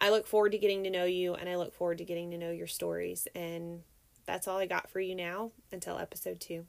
I 0.00 0.10
look 0.10 0.24
forward 0.24 0.52
to 0.52 0.58
getting 0.58 0.84
to 0.84 0.90
know 0.90 1.04
you 1.04 1.34
and 1.34 1.48
I 1.48 1.56
look 1.56 1.74
forward 1.74 1.98
to 1.98 2.04
getting 2.04 2.30
to 2.30 2.38
know 2.38 2.52
your 2.52 2.68
stories. 2.68 3.26
And 3.34 3.80
that's 4.24 4.46
all 4.46 4.58
I 4.58 4.66
got 4.66 4.88
for 4.88 5.00
you 5.00 5.16
now 5.16 5.50
until 5.72 5.98
episode 5.98 6.38
two. 6.38 6.66